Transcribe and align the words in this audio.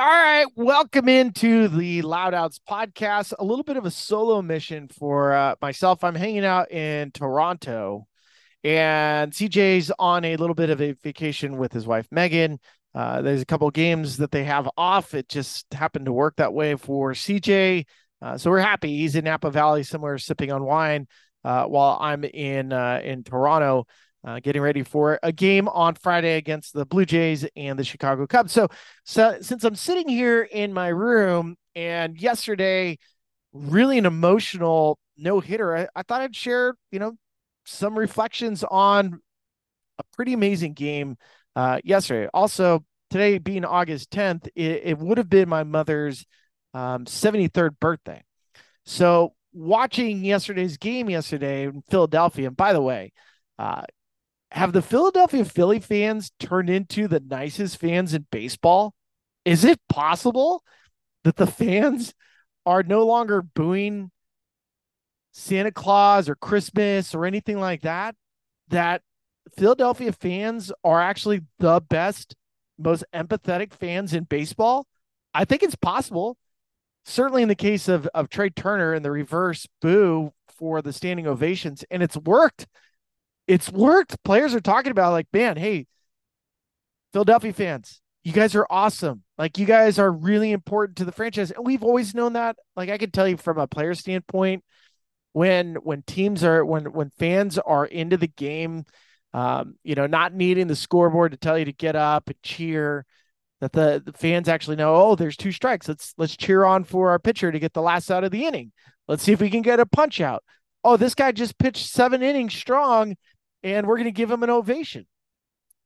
All 0.00 0.06
right, 0.06 0.46
welcome 0.56 1.10
into 1.10 1.68
the 1.68 2.00
Loud 2.00 2.32
Outs 2.32 2.58
podcast. 2.66 3.34
A 3.38 3.44
little 3.44 3.62
bit 3.62 3.76
of 3.76 3.84
a 3.84 3.90
solo 3.90 4.40
mission 4.40 4.88
for 4.88 5.34
uh, 5.34 5.56
myself. 5.60 6.02
I'm 6.02 6.14
hanging 6.14 6.46
out 6.46 6.72
in 6.72 7.10
Toronto, 7.10 8.06
and 8.64 9.30
CJ's 9.30 9.92
on 9.98 10.24
a 10.24 10.36
little 10.36 10.54
bit 10.54 10.70
of 10.70 10.80
a 10.80 10.92
vacation 10.92 11.58
with 11.58 11.74
his 11.74 11.86
wife 11.86 12.08
Megan. 12.10 12.60
Uh, 12.94 13.20
there's 13.20 13.42
a 13.42 13.44
couple 13.44 13.68
of 13.68 13.74
games 13.74 14.16
that 14.16 14.30
they 14.30 14.44
have 14.44 14.70
off. 14.78 15.12
It 15.12 15.28
just 15.28 15.66
happened 15.74 16.06
to 16.06 16.12
work 16.12 16.36
that 16.36 16.54
way 16.54 16.76
for 16.76 17.12
CJ, 17.12 17.84
uh, 18.22 18.38
so 18.38 18.50
we're 18.50 18.60
happy. 18.60 18.96
He's 18.96 19.16
in 19.16 19.26
Napa 19.26 19.50
Valley 19.50 19.82
somewhere, 19.82 20.16
sipping 20.16 20.50
on 20.50 20.64
wine, 20.64 21.08
uh, 21.44 21.64
while 21.66 21.98
I'm 22.00 22.24
in 22.24 22.72
uh, 22.72 23.02
in 23.04 23.22
Toronto 23.22 23.86
uh, 24.24 24.40
getting 24.40 24.62
ready 24.62 24.82
for 24.82 25.18
a 25.22 25.32
game 25.32 25.68
on 25.68 25.94
Friday 25.94 26.36
against 26.36 26.74
the 26.74 26.84
Blue 26.84 27.04
Jays 27.04 27.46
and 27.56 27.78
the 27.78 27.84
Chicago 27.84 28.26
Cubs. 28.26 28.52
So, 28.52 28.68
so 29.04 29.38
since 29.40 29.64
I'm 29.64 29.74
sitting 29.74 30.08
here 30.08 30.42
in 30.42 30.72
my 30.72 30.88
room 30.88 31.56
and 31.74 32.20
yesterday, 32.20 32.98
really 33.52 33.98
an 33.98 34.06
emotional 34.06 34.98
no 35.16 35.40
hitter, 35.40 35.76
I, 35.76 35.88
I 35.94 36.02
thought 36.02 36.22
I'd 36.22 36.36
share, 36.36 36.74
you 36.90 36.98
know, 36.98 37.14
some 37.64 37.98
reflections 37.98 38.64
on 38.64 39.20
a 39.98 40.02
pretty 40.16 40.32
amazing 40.32 40.72
game 40.74 41.16
uh, 41.56 41.80
yesterday. 41.84 42.28
Also, 42.32 42.84
today 43.10 43.38
being 43.38 43.64
August 43.64 44.10
10th, 44.10 44.48
it, 44.54 44.82
it 44.84 44.98
would 44.98 45.18
have 45.18 45.28
been 45.28 45.48
my 45.48 45.64
mother's 45.64 46.24
um, 46.74 47.04
73rd 47.04 47.78
birthday. 47.80 48.22
So, 48.84 49.34
watching 49.52 50.24
yesterday's 50.24 50.76
game 50.76 51.10
yesterday 51.10 51.64
in 51.64 51.82
Philadelphia, 51.90 52.48
and 52.48 52.56
by 52.56 52.72
the 52.72 52.80
way, 52.80 53.12
uh, 53.58 53.82
have 54.52 54.72
the 54.72 54.82
Philadelphia 54.82 55.44
Philly 55.44 55.80
fans 55.80 56.32
turned 56.40 56.70
into 56.70 57.06
the 57.06 57.20
nicest 57.20 57.78
fans 57.78 58.14
in 58.14 58.26
baseball? 58.30 58.94
Is 59.44 59.64
it 59.64 59.80
possible 59.88 60.64
that 61.24 61.36
the 61.36 61.46
fans 61.46 62.14
are 62.66 62.82
no 62.82 63.06
longer 63.06 63.42
booing 63.42 64.10
Santa 65.32 65.70
Claus 65.70 66.28
or 66.28 66.34
Christmas 66.34 67.14
or 67.14 67.26
anything 67.26 67.60
like 67.60 67.82
that? 67.82 68.14
That 68.68 69.02
Philadelphia 69.56 70.12
fans 70.12 70.72
are 70.84 71.00
actually 71.00 71.42
the 71.58 71.80
best, 71.88 72.34
most 72.78 73.04
empathetic 73.14 73.72
fans 73.72 74.12
in 74.12 74.24
baseball? 74.24 74.86
I 75.32 75.44
think 75.44 75.62
it's 75.62 75.76
possible. 75.76 76.36
Certainly 77.04 77.42
in 77.42 77.48
the 77.48 77.54
case 77.54 77.88
of, 77.88 78.06
of 78.08 78.28
Trea 78.28 78.50
Turner 78.50 78.92
and 78.92 79.04
the 79.04 79.10
reverse 79.10 79.66
boo 79.80 80.32
for 80.48 80.82
the 80.82 80.92
standing 80.92 81.26
ovations, 81.26 81.84
and 81.90 82.02
it's 82.02 82.16
worked 82.16 82.66
it's 83.50 83.70
worked. 83.70 84.22
Players 84.22 84.54
are 84.54 84.60
talking 84.60 84.92
about 84.92 85.10
like, 85.10 85.26
man, 85.32 85.56
hey, 85.56 85.86
Philadelphia 87.12 87.52
fans, 87.52 88.00
you 88.22 88.32
guys 88.32 88.54
are 88.54 88.66
awesome. 88.70 89.24
Like 89.36 89.58
you 89.58 89.66
guys 89.66 89.98
are 89.98 90.12
really 90.12 90.52
important 90.52 90.98
to 90.98 91.04
the 91.04 91.10
franchise. 91.10 91.50
And 91.50 91.66
we've 91.66 91.82
always 91.82 92.14
known 92.14 92.34
that. 92.34 92.56
Like 92.76 92.90
I 92.90 92.98
can 92.98 93.10
tell 93.10 93.26
you 93.26 93.36
from 93.36 93.58
a 93.58 93.66
player 93.66 93.94
standpoint, 93.94 94.62
when 95.32 95.76
when 95.76 96.02
teams 96.02 96.44
are 96.44 96.64
when 96.64 96.92
when 96.92 97.10
fans 97.10 97.58
are 97.58 97.86
into 97.86 98.16
the 98.16 98.28
game, 98.28 98.84
um, 99.34 99.74
you 99.82 99.96
know, 99.96 100.06
not 100.06 100.32
needing 100.32 100.68
the 100.68 100.76
scoreboard 100.76 101.32
to 101.32 101.38
tell 101.38 101.58
you 101.58 101.64
to 101.64 101.72
get 101.72 101.96
up 101.96 102.28
and 102.28 102.40
cheer, 102.42 103.04
that 103.60 103.72
the, 103.72 104.02
the 104.04 104.12
fans 104.12 104.48
actually 104.48 104.76
know, 104.76 104.94
oh, 104.94 105.16
there's 105.16 105.36
two 105.36 105.52
strikes. 105.52 105.88
Let's 105.88 106.14
let's 106.16 106.36
cheer 106.36 106.64
on 106.64 106.84
for 106.84 107.10
our 107.10 107.18
pitcher 107.18 107.50
to 107.50 107.58
get 107.58 107.72
the 107.72 107.82
last 107.82 108.12
out 108.12 108.22
of 108.22 108.30
the 108.30 108.46
inning. 108.46 108.70
Let's 109.08 109.24
see 109.24 109.32
if 109.32 109.40
we 109.40 109.50
can 109.50 109.62
get 109.62 109.80
a 109.80 109.86
punch 109.86 110.20
out. 110.20 110.44
Oh, 110.84 110.96
this 110.96 111.16
guy 111.16 111.32
just 111.32 111.58
pitched 111.58 111.88
seven 111.88 112.22
innings 112.22 112.54
strong 112.54 113.16
and 113.62 113.86
we're 113.86 113.96
going 113.96 114.04
to 114.04 114.12
give 114.12 114.30
him 114.30 114.42
an 114.42 114.50
ovation. 114.50 115.06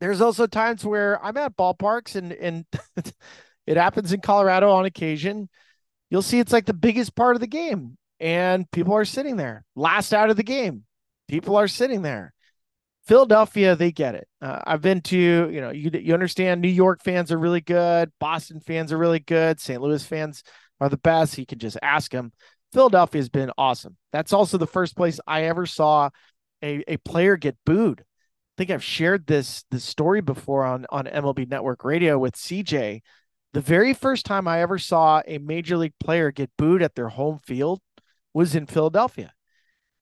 There's 0.01 0.21
also 0.21 0.47
times 0.47 0.85
where 0.85 1.23
I'm 1.25 1.37
at 1.37 1.57
ballparks 1.57 2.17
and 2.17 2.33
and 2.33 2.65
it 3.67 3.77
happens 3.77 4.13
in 4.13 4.21
Colorado 4.21 4.71
on 4.71 4.85
occasion. 4.85 5.49
You'll 6.11 6.23
see 6.23 6.39
it's 6.39 6.53
like 6.53 6.67
the 6.67 6.75
biggest 6.75 7.15
part 7.15 7.37
of 7.37 7.41
the 7.41 7.47
game, 7.47 7.97
and 8.21 8.71
people 8.71 8.95
are 8.95 9.05
sitting 9.05 9.37
there. 9.37 9.65
Last 9.75 10.13
out 10.13 10.31
of 10.31 10.37
the 10.37 10.43
game, 10.43 10.85
people 11.29 11.57
are 11.57 11.69
sitting 11.69 12.03
there. 12.03 12.35
Philadelphia, 13.07 13.77
they 13.77 13.93
get 13.93 14.15
it. 14.15 14.27
Uh, 14.41 14.61
I've 14.67 14.81
been 14.81 15.03
to, 15.03 15.19
you 15.19 15.61
know, 15.61 15.71
you 15.71 15.91
you 15.93 16.15
understand. 16.15 16.61
New 16.61 16.69
York 16.69 17.03
fans 17.03 17.31
are 17.33 17.39
really 17.39 17.61
good. 17.61 18.11
Boston 18.19 18.61
fans 18.61 18.93
are 18.93 18.99
really 18.99 19.21
good. 19.21 19.61
St. 19.61 19.81
Louis 19.81 20.05
fans 20.05 20.43
are 20.81 20.89
the 20.89 20.97
best. 20.97 21.37
You 21.37 21.47
can 21.47 21.59
just 21.59 21.77
ask 21.83 22.11
them. 22.11 22.33
Philadelphia 22.73 23.21
has 23.21 23.29
been 23.29 23.53
awesome. 23.57 23.97
That's 24.13 24.33
also 24.33 24.59
the 24.59 24.67
first 24.67 24.97
place 24.97 25.21
I 25.27 25.45
ever 25.45 25.67
saw 25.67 26.11
a, 26.65 26.85
a 26.89 26.97
player 26.99 27.37
get 27.37 27.57
booed. 27.67 28.01
I 28.01 28.55
think 28.57 28.71
I've 28.71 28.85
shared 28.85 29.27
this 29.27 29.65
this 29.71 29.85
story 29.85 30.21
before 30.21 30.65
on 30.65 30.87
on 30.91 31.07
MLB 31.07 31.49
Network 31.49 31.85
Radio 31.85 32.19
with 32.19 32.35
CJ. 32.35 33.03
The 33.53 33.61
very 33.61 33.95
first 33.95 34.27
time 34.27 34.49
I 34.49 34.61
ever 34.61 34.79
saw 34.79 35.23
a 35.27 35.39
major 35.39 35.77
league 35.77 35.99
player 36.01 36.33
get 36.33 36.51
booed 36.57 36.83
at 36.83 36.95
their 36.95 37.11
home 37.11 37.39
field 37.45 37.81
was 38.33 38.55
in 38.55 38.67
Philadelphia. 38.67 39.33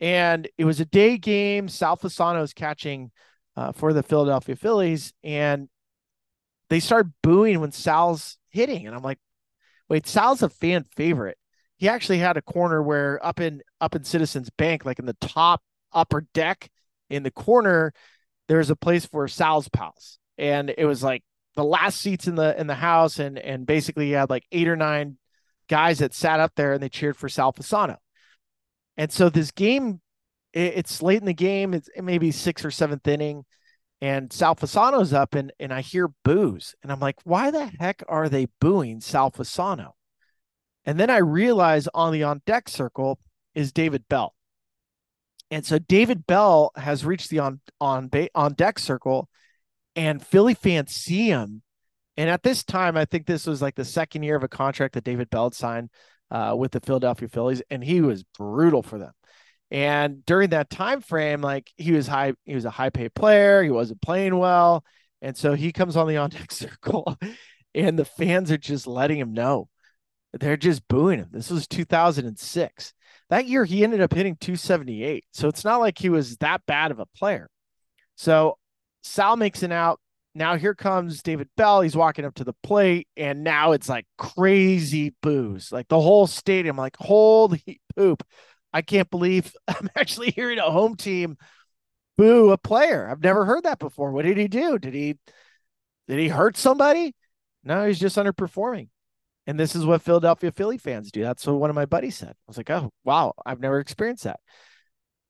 And 0.00 0.48
it 0.56 0.64
was 0.64 0.80
a 0.80 0.86
day 0.86 1.18
game. 1.18 1.68
Sal 1.68 1.96
Fasano 1.96 2.42
is 2.42 2.54
catching 2.54 3.10
uh, 3.56 3.72
for 3.72 3.92
the 3.92 4.02
Philadelphia 4.02 4.56
Phillies. 4.56 5.12
And 5.22 5.68
they 6.70 6.80
start 6.80 7.08
booing 7.22 7.60
when 7.60 7.72
Sal's 7.72 8.38
hitting. 8.48 8.86
And 8.86 8.96
I'm 8.96 9.02
like, 9.02 9.18
wait, 9.88 10.06
Sal's 10.06 10.42
a 10.42 10.48
fan 10.48 10.86
favorite. 10.96 11.36
He 11.76 11.88
actually 11.88 12.18
had 12.18 12.36
a 12.36 12.42
corner 12.42 12.82
where 12.82 13.24
up 13.24 13.38
in 13.38 13.60
up 13.80 13.94
in 13.94 14.04
Citizens 14.04 14.48
Bank, 14.56 14.84
like 14.86 14.98
in 14.98 15.06
the 15.06 15.16
top 15.20 15.62
upper 15.92 16.26
deck 16.34 16.70
in 17.10 17.22
the 17.22 17.30
corner, 17.30 17.92
there's 18.48 18.70
a 18.70 18.76
place 18.76 19.06
for 19.06 19.28
Sal's 19.28 19.68
pals. 19.68 20.18
And 20.38 20.72
it 20.76 20.84
was 20.84 21.02
like 21.02 21.22
the 21.54 21.64
last 21.64 22.00
seats 22.00 22.26
in 22.26 22.34
the 22.34 22.58
in 22.58 22.66
the 22.66 22.74
house, 22.74 23.18
and 23.18 23.38
and 23.38 23.66
basically 23.66 24.08
you 24.08 24.16
had 24.16 24.30
like 24.30 24.44
eight 24.52 24.68
or 24.68 24.76
nine 24.76 25.18
guys 25.68 25.98
that 25.98 26.14
sat 26.14 26.40
up 26.40 26.52
there 26.56 26.72
and 26.72 26.82
they 26.82 26.88
cheered 26.88 27.16
for 27.16 27.28
Sal 27.28 27.52
Fasano. 27.52 27.96
And 28.96 29.12
so 29.12 29.28
this 29.28 29.50
game, 29.50 30.00
it, 30.52 30.74
it's 30.76 31.02
late 31.02 31.20
in 31.20 31.26
the 31.26 31.34
game, 31.34 31.74
it's 31.74 31.88
it 31.94 32.02
maybe 32.02 32.30
sixth 32.30 32.64
or 32.64 32.70
seventh 32.70 33.06
inning, 33.06 33.44
and 34.00 34.32
Sal 34.32 34.56
Fasano's 34.56 35.12
up 35.12 35.34
and 35.34 35.52
and 35.60 35.72
I 35.72 35.80
hear 35.82 36.08
boos. 36.24 36.74
And 36.82 36.90
I'm 36.90 37.00
like, 37.00 37.18
why 37.24 37.50
the 37.50 37.70
heck 37.78 38.02
are 38.08 38.28
they 38.28 38.46
booing 38.60 39.00
Sal 39.00 39.30
Fasano? 39.30 39.92
And 40.84 40.98
then 40.98 41.10
I 41.10 41.18
realize 41.18 41.88
on 41.94 42.12
the 42.12 42.22
on 42.22 42.42
deck 42.46 42.68
circle 42.68 43.18
is 43.54 43.72
David 43.72 44.04
Bell. 44.08 44.34
And 45.52 45.66
so 45.66 45.78
David 45.78 46.26
Bell 46.26 46.72
has 46.76 47.04
reached 47.04 47.28
the 47.28 47.40
on 47.40 47.60
on 47.78 48.10
on 48.34 48.54
deck 48.54 48.78
circle, 48.78 49.28
and 49.94 50.24
Philly 50.24 50.54
fans 50.54 50.94
see 50.94 51.28
him. 51.28 51.60
And 52.16 52.30
at 52.30 52.42
this 52.42 52.64
time, 52.64 52.96
I 52.96 53.04
think 53.04 53.26
this 53.26 53.46
was 53.46 53.60
like 53.60 53.74
the 53.74 53.84
second 53.84 54.22
year 54.22 54.34
of 54.34 54.42
a 54.42 54.48
contract 54.48 54.94
that 54.94 55.04
David 55.04 55.28
Bell 55.28 55.44
had 55.44 55.54
signed 55.54 55.90
uh, 56.30 56.54
with 56.58 56.72
the 56.72 56.80
Philadelphia 56.80 57.28
Phillies, 57.28 57.62
and 57.70 57.84
he 57.84 58.00
was 58.00 58.24
brutal 58.38 58.82
for 58.82 58.98
them. 58.98 59.12
And 59.70 60.24
during 60.24 60.50
that 60.50 60.70
time 60.70 61.02
frame, 61.02 61.42
like 61.42 61.70
he 61.76 61.92
was 61.92 62.06
high, 62.06 62.32
he 62.46 62.54
was 62.54 62.64
a 62.64 62.70
high 62.70 62.90
paid 62.90 63.12
player. 63.12 63.62
He 63.62 63.70
wasn't 63.70 64.00
playing 64.00 64.38
well, 64.38 64.82
and 65.20 65.36
so 65.36 65.52
he 65.52 65.70
comes 65.70 65.98
on 65.98 66.08
the 66.08 66.16
on 66.16 66.30
deck 66.30 66.50
circle, 66.50 67.18
and 67.74 67.98
the 67.98 68.06
fans 68.06 68.50
are 68.50 68.56
just 68.56 68.86
letting 68.86 69.18
him 69.18 69.34
know 69.34 69.68
they're 70.40 70.56
just 70.56 70.88
booing 70.88 71.18
him. 71.18 71.28
This 71.30 71.50
was 71.50 71.66
2006 71.68 72.94
that 73.32 73.48
year 73.48 73.64
he 73.64 73.82
ended 73.82 74.02
up 74.02 74.12
hitting 74.12 74.36
278. 74.36 75.24
So 75.32 75.48
it's 75.48 75.64
not 75.64 75.80
like 75.80 75.96
he 75.96 76.10
was 76.10 76.36
that 76.36 76.60
bad 76.66 76.90
of 76.90 76.98
a 76.98 77.06
player. 77.16 77.48
So 78.14 78.58
Sal 79.02 79.36
makes 79.36 79.62
an 79.62 79.72
out. 79.72 80.00
Now 80.34 80.56
here 80.56 80.74
comes 80.74 81.22
David 81.22 81.48
Bell. 81.56 81.80
He's 81.80 81.96
walking 81.96 82.26
up 82.26 82.34
to 82.34 82.44
the 82.44 82.52
plate, 82.62 83.08
and 83.16 83.42
now 83.42 83.72
it's 83.72 83.88
like 83.88 84.04
crazy 84.18 85.14
boos. 85.22 85.72
Like 85.72 85.88
the 85.88 86.00
whole 86.00 86.26
stadium, 86.26 86.76
like 86.76 86.94
holy 86.98 87.80
poop. 87.96 88.22
I 88.70 88.82
can't 88.82 89.08
believe 89.08 89.54
I'm 89.68 89.88
actually 89.96 90.32
hearing 90.32 90.58
a 90.58 90.70
home 90.70 90.94
team 90.94 91.38
boo 92.18 92.50
a 92.50 92.58
player. 92.58 93.08
I've 93.10 93.22
never 93.22 93.46
heard 93.46 93.64
that 93.64 93.78
before. 93.78 94.12
What 94.12 94.26
did 94.26 94.36
he 94.36 94.46
do? 94.46 94.78
Did 94.78 94.92
he 94.92 95.16
did 96.06 96.18
he 96.18 96.28
hurt 96.28 96.58
somebody? 96.58 97.14
No, 97.64 97.86
he's 97.86 97.98
just 97.98 98.18
underperforming. 98.18 98.88
And 99.46 99.58
this 99.58 99.74
is 99.74 99.84
what 99.84 100.02
Philadelphia 100.02 100.52
Philly 100.52 100.78
fans 100.78 101.10
do. 101.10 101.22
That's 101.22 101.46
what 101.46 101.56
one 101.56 101.70
of 101.70 101.76
my 101.76 101.86
buddies 101.86 102.16
said. 102.16 102.30
I 102.30 102.44
was 102.46 102.56
like, 102.56 102.70
oh, 102.70 102.90
wow, 103.04 103.34
I've 103.44 103.60
never 103.60 103.80
experienced 103.80 104.24
that. 104.24 104.40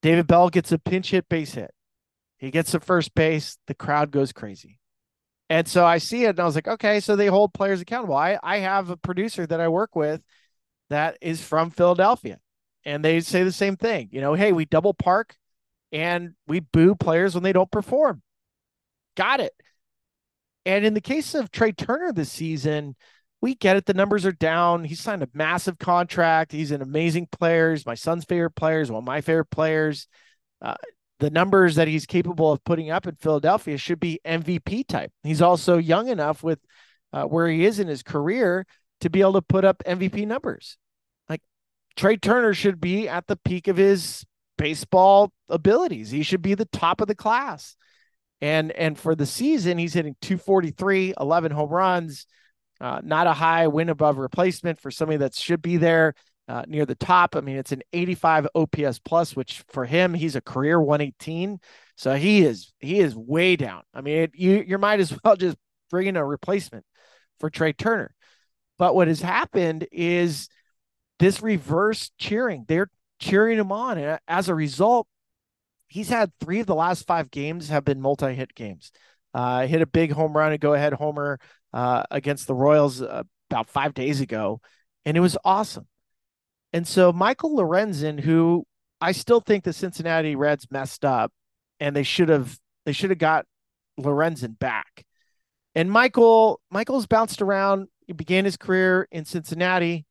David 0.03 0.27
Bell 0.27 0.51
gets 0.51 0.73
a 0.73 0.79
pinch 0.79 1.11
hit 1.11 1.29
base 1.29 1.55
hit. 1.55 1.71
He 2.39 2.51
gets 2.51 2.73
to 2.73 2.81
first 2.81 3.15
base. 3.15 3.57
The 3.69 3.75
crowd 3.75 4.11
goes 4.11 4.33
crazy. 4.33 4.79
And 5.49 5.69
so 5.69 5.85
I 5.85 5.99
see 5.99 6.25
it 6.25 6.31
and 6.31 6.41
I 6.41 6.45
was 6.45 6.55
like, 6.55 6.69
okay, 6.69 7.01
so 7.01 7.15
they 7.15 7.27
hold 7.27 7.55
players 7.55 7.81
accountable. 7.81 8.17
I, 8.17 8.39
I 8.43 8.59
have 8.59 8.91
a 8.91 8.97
producer 8.97 9.47
that 9.47 9.61
I 9.61 9.69
work 9.69 9.95
with 9.95 10.23
that 10.91 11.17
is 11.21 11.43
from 11.43 11.71
Philadelphia. 11.71 12.39
And 12.85 13.05
they 13.05 13.21
say 13.21 13.45
the 13.45 13.53
same 13.53 13.77
thing. 13.77 14.09
You 14.13 14.21
know, 14.21 14.35
hey, 14.35 14.53
we 14.53 14.65
double 14.65 14.95
park 14.95 15.37
and 15.93 16.35
we 16.47 16.61
boo 16.61 16.95
players 16.95 17.35
when 17.35 17.45
they 17.45 17.53
don't 17.53 17.71
perform. 17.71 18.23
Got 19.17 19.41
it. 19.41 19.53
And 20.65 20.85
in 20.85 20.95
the 20.95 21.01
case 21.01 21.35
of 21.35 21.51
Trea 21.51 21.73
Turner 21.73 22.13
this 22.13 22.33
season, 22.33 22.97
we 23.43 23.57
get 23.57 23.77
it. 23.77 23.87
The 23.87 23.95
numbers 23.95 24.25
are 24.25 24.33
down. 24.33 24.85
He 24.85 24.95
signed 24.95 25.23
a 25.23 25.29
massive 25.35 25.79
contract. 25.79 26.53
He's 26.53 26.71
an 26.71 26.81
amazing 26.81 27.27
player. 27.33 27.73
He's 27.73 27.85
my 27.85 27.97
son's 27.97 28.25
favorite 28.25 28.55
players, 28.55 28.91
one 28.91 29.03
of 29.03 29.05
my 29.05 29.21
favorite 29.21 29.51
players. 29.51 30.07
Uh, 30.63 30.77
the 31.19 31.29
numbers 31.29 31.75
that 31.75 31.89
he's 31.89 32.07
capable 32.07 32.53
of 32.53 32.65
putting 32.65 32.91
up 32.91 33.07
in 33.07 33.17
Philadelphia 33.17 33.77
should 33.77 34.01
be 34.01 34.21
MVP 34.25 34.87
type. 34.87 35.13
He's 35.25 35.43
also 35.43 35.77
young 35.77 36.09
enough 36.09 36.43
with 36.43 36.61
uh, 37.13 37.25
where 37.25 37.49
he 37.49 37.67
is 37.67 37.81
in 37.81 37.89
his 37.89 38.03
career 38.03 38.65
to 39.01 39.11
be 39.11 39.21
able 39.21 39.35
to 39.35 39.43
put 39.43 39.65
up 39.65 39.83
MVP 39.85 40.27
numbers. 40.27 40.79
Like 41.29 41.43
Trea 41.97 42.17
Turner 42.17 42.55
should 42.55 42.81
be 42.81 43.09
at 43.09 43.27
the 43.27 43.37
peak 43.37 43.67
of 43.67 43.77
his 43.77 44.25
baseball 44.57 45.33
abilities. 45.49 46.11
He 46.11 46.23
should 46.23 46.43
be 46.43 46.55
the 46.55 46.67
top 46.67 47.01
of 47.01 47.09
the 47.09 47.15
class. 47.17 47.77
And 48.41 48.73
and 48.73 48.99
for 48.99 49.15
the 49.15 49.27
season, 49.27 49.79
he's 49.79 49.95
hitting 49.95 50.17
243, 50.23 51.15
11 51.19 51.53
home 51.53 51.71
runs, 51.71 52.27
uh, 52.83 53.01
not 53.05 53.29
a 53.29 53.33
high 53.33 53.69
win 53.69 53.89
above 53.89 54.19
replacement 54.19 54.81
for 54.81 54.91
somebody 54.91 55.19
that 55.19 55.37
should 55.37 55.63
be 55.63 55.77
there 55.77 56.15
uh, 56.49 56.65
near 56.67 56.85
the 56.85 56.97
top. 56.97 57.37
I 57.37 57.41
mean, 57.41 57.57
it's 57.57 57.71
an 57.71 57.83
85 57.93 58.49
OPS 58.57 58.99
plus, 58.99 59.37
which 59.37 59.63
for 59.69 59.85
him, 59.85 60.13
he's 60.13 60.35
a 60.35 60.41
career 60.41 60.81
118. 60.81 61.61
So 61.97 62.15
he 62.17 62.43
is 62.43 62.73
he 62.81 62.99
is 62.99 63.15
way 63.15 63.55
down. 63.55 63.83
I 63.95 64.01
mean, 64.01 64.23
it, 64.23 64.33
you 64.35 64.65
you 64.67 64.79
might 64.79 64.99
as 64.99 65.17
well 65.25 65.37
just 65.37 65.57
bring 65.91 66.09
in 66.09 66.17
a 66.17 66.25
replacement 66.25 66.85
for 67.39 67.49
Trea 67.51 67.73
Turner. 67.73 68.15
But 68.79 68.97
what 68.97 69.07
has 69.07 69.23
happened 69.23 69.87
is 69.93 70.49
this 71.21 71.41
reverse 71.41 72.11
cheering. 72.19 72.65
They're 72.67 72.91
cheering 73.21 73.61
him 73.61 73.71
on, 73.71 73.97
and 73.97 74.19
as 74.27 74.49
a 74.49 74.57
result, 74.57 75.07
he's 75.87 76.09
had 76.09 76.33
three 76.41 76.59
of 76.59 76.67
the 76.67 76.75
last 76.75 77.07
five 77.07 77.31
games 77.31 77.69
have 77.69 77.85
been 77.85 78.01
multi-hit 78.01 78.57
games. 78.57 78.91
Uh, 79.33 79.67
hit 79.67 79.83
a 79.83 79.87
big 79.87 80.11
home 80.11 80.37
run, 80.37 80.53
a 80.53 80.59
go-ahead 80.59 80.93
homer 80.93 81.39
uh, 81.73 82.05
against 82.11 82.47
the 82.47 82.55
Royals 82.55 83.03
uh, 83.03 83.23
about 83.51 83.69
five 83.69 83.95
days 83.95 84.21
ago, 84.21 84.61
and 85.05 85.17
it 85.17 85.21
was 85.21 85.37
awesome. 85.45 85.87
And 86.73 86.87
so 86.87 87.13
Michael 87.13 87.57
Lorenzen, 87.57 88.21
who 88.21 88.65
I 89.01 89.13
still 89.13 89.41
think 89.41 89.65
the 89.65 89.73
Cincinnati 89.73 90.37
Reds 90.37 90.69
messed 90.71 91.05
up, 91.05 91.33
and 91.81 91.95
they 91.95 92.03
should 92.03 92.29
have 92.29 92.59
they 92.87 92.93
should 92.93 93.11
have 93.11 93.19
got 93.19 93.47
Lorenzen 94.01 94.59
back. 94.59 95.05
And 95.75 95.91
Michael 95.91 96.61
Michael's 96.71 97.07
bounced 97.07 97.43
around. 97.43 97.89
He 98.07 98.13
began 98.13 98.45
his 98.45 98.57
career 98.57 99.09
in 99.11 99.25
Cincinnati, 99.25 100.07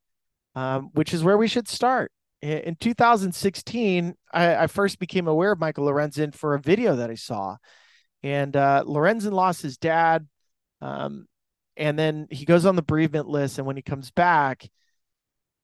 um, 0.56 0.90
which 0.94 1.14
is 1.14 1.24
where 1.24 1.38
we 1.38 1.48
should 1.48 1.68
start. 1.68 2.12
In 2.42 2.76
2016, 2.80 4.16
I, 4.34 4.56
I, 4.56 4.68
first 4.68 4.98
became 4.98 5.28
aware 5.28 5.52
of 5.52 5.60
Michael 5.60 5.86
Lorenzen 5.86 6.34
for 6.34 6.56
a 6.56 6.60
video 6.60 6.96
that 6.96 7.12
I 7.12 7.16
saw, 7.16 7.58
and 8.24 8.56
uh, 8.56 8.84
Lorenzen 8.88 9.32
lost 9.32 9.62
his 9.62 9.78
dad, 9.78 10.28
um, 10.82 11.28
and 11.82 11.98
then 11.98 12.28
he 12.30 12.46
goes 12.46 12.66
on 12.66 12.76
the 12.76 12.82
bereavement 12.82 13.28
list. 13.28 13.58
And 13.58 13.66
when 13.66 13.76
he 13.76 13.82
comes 13.82 14.12
back, 14.12 14.70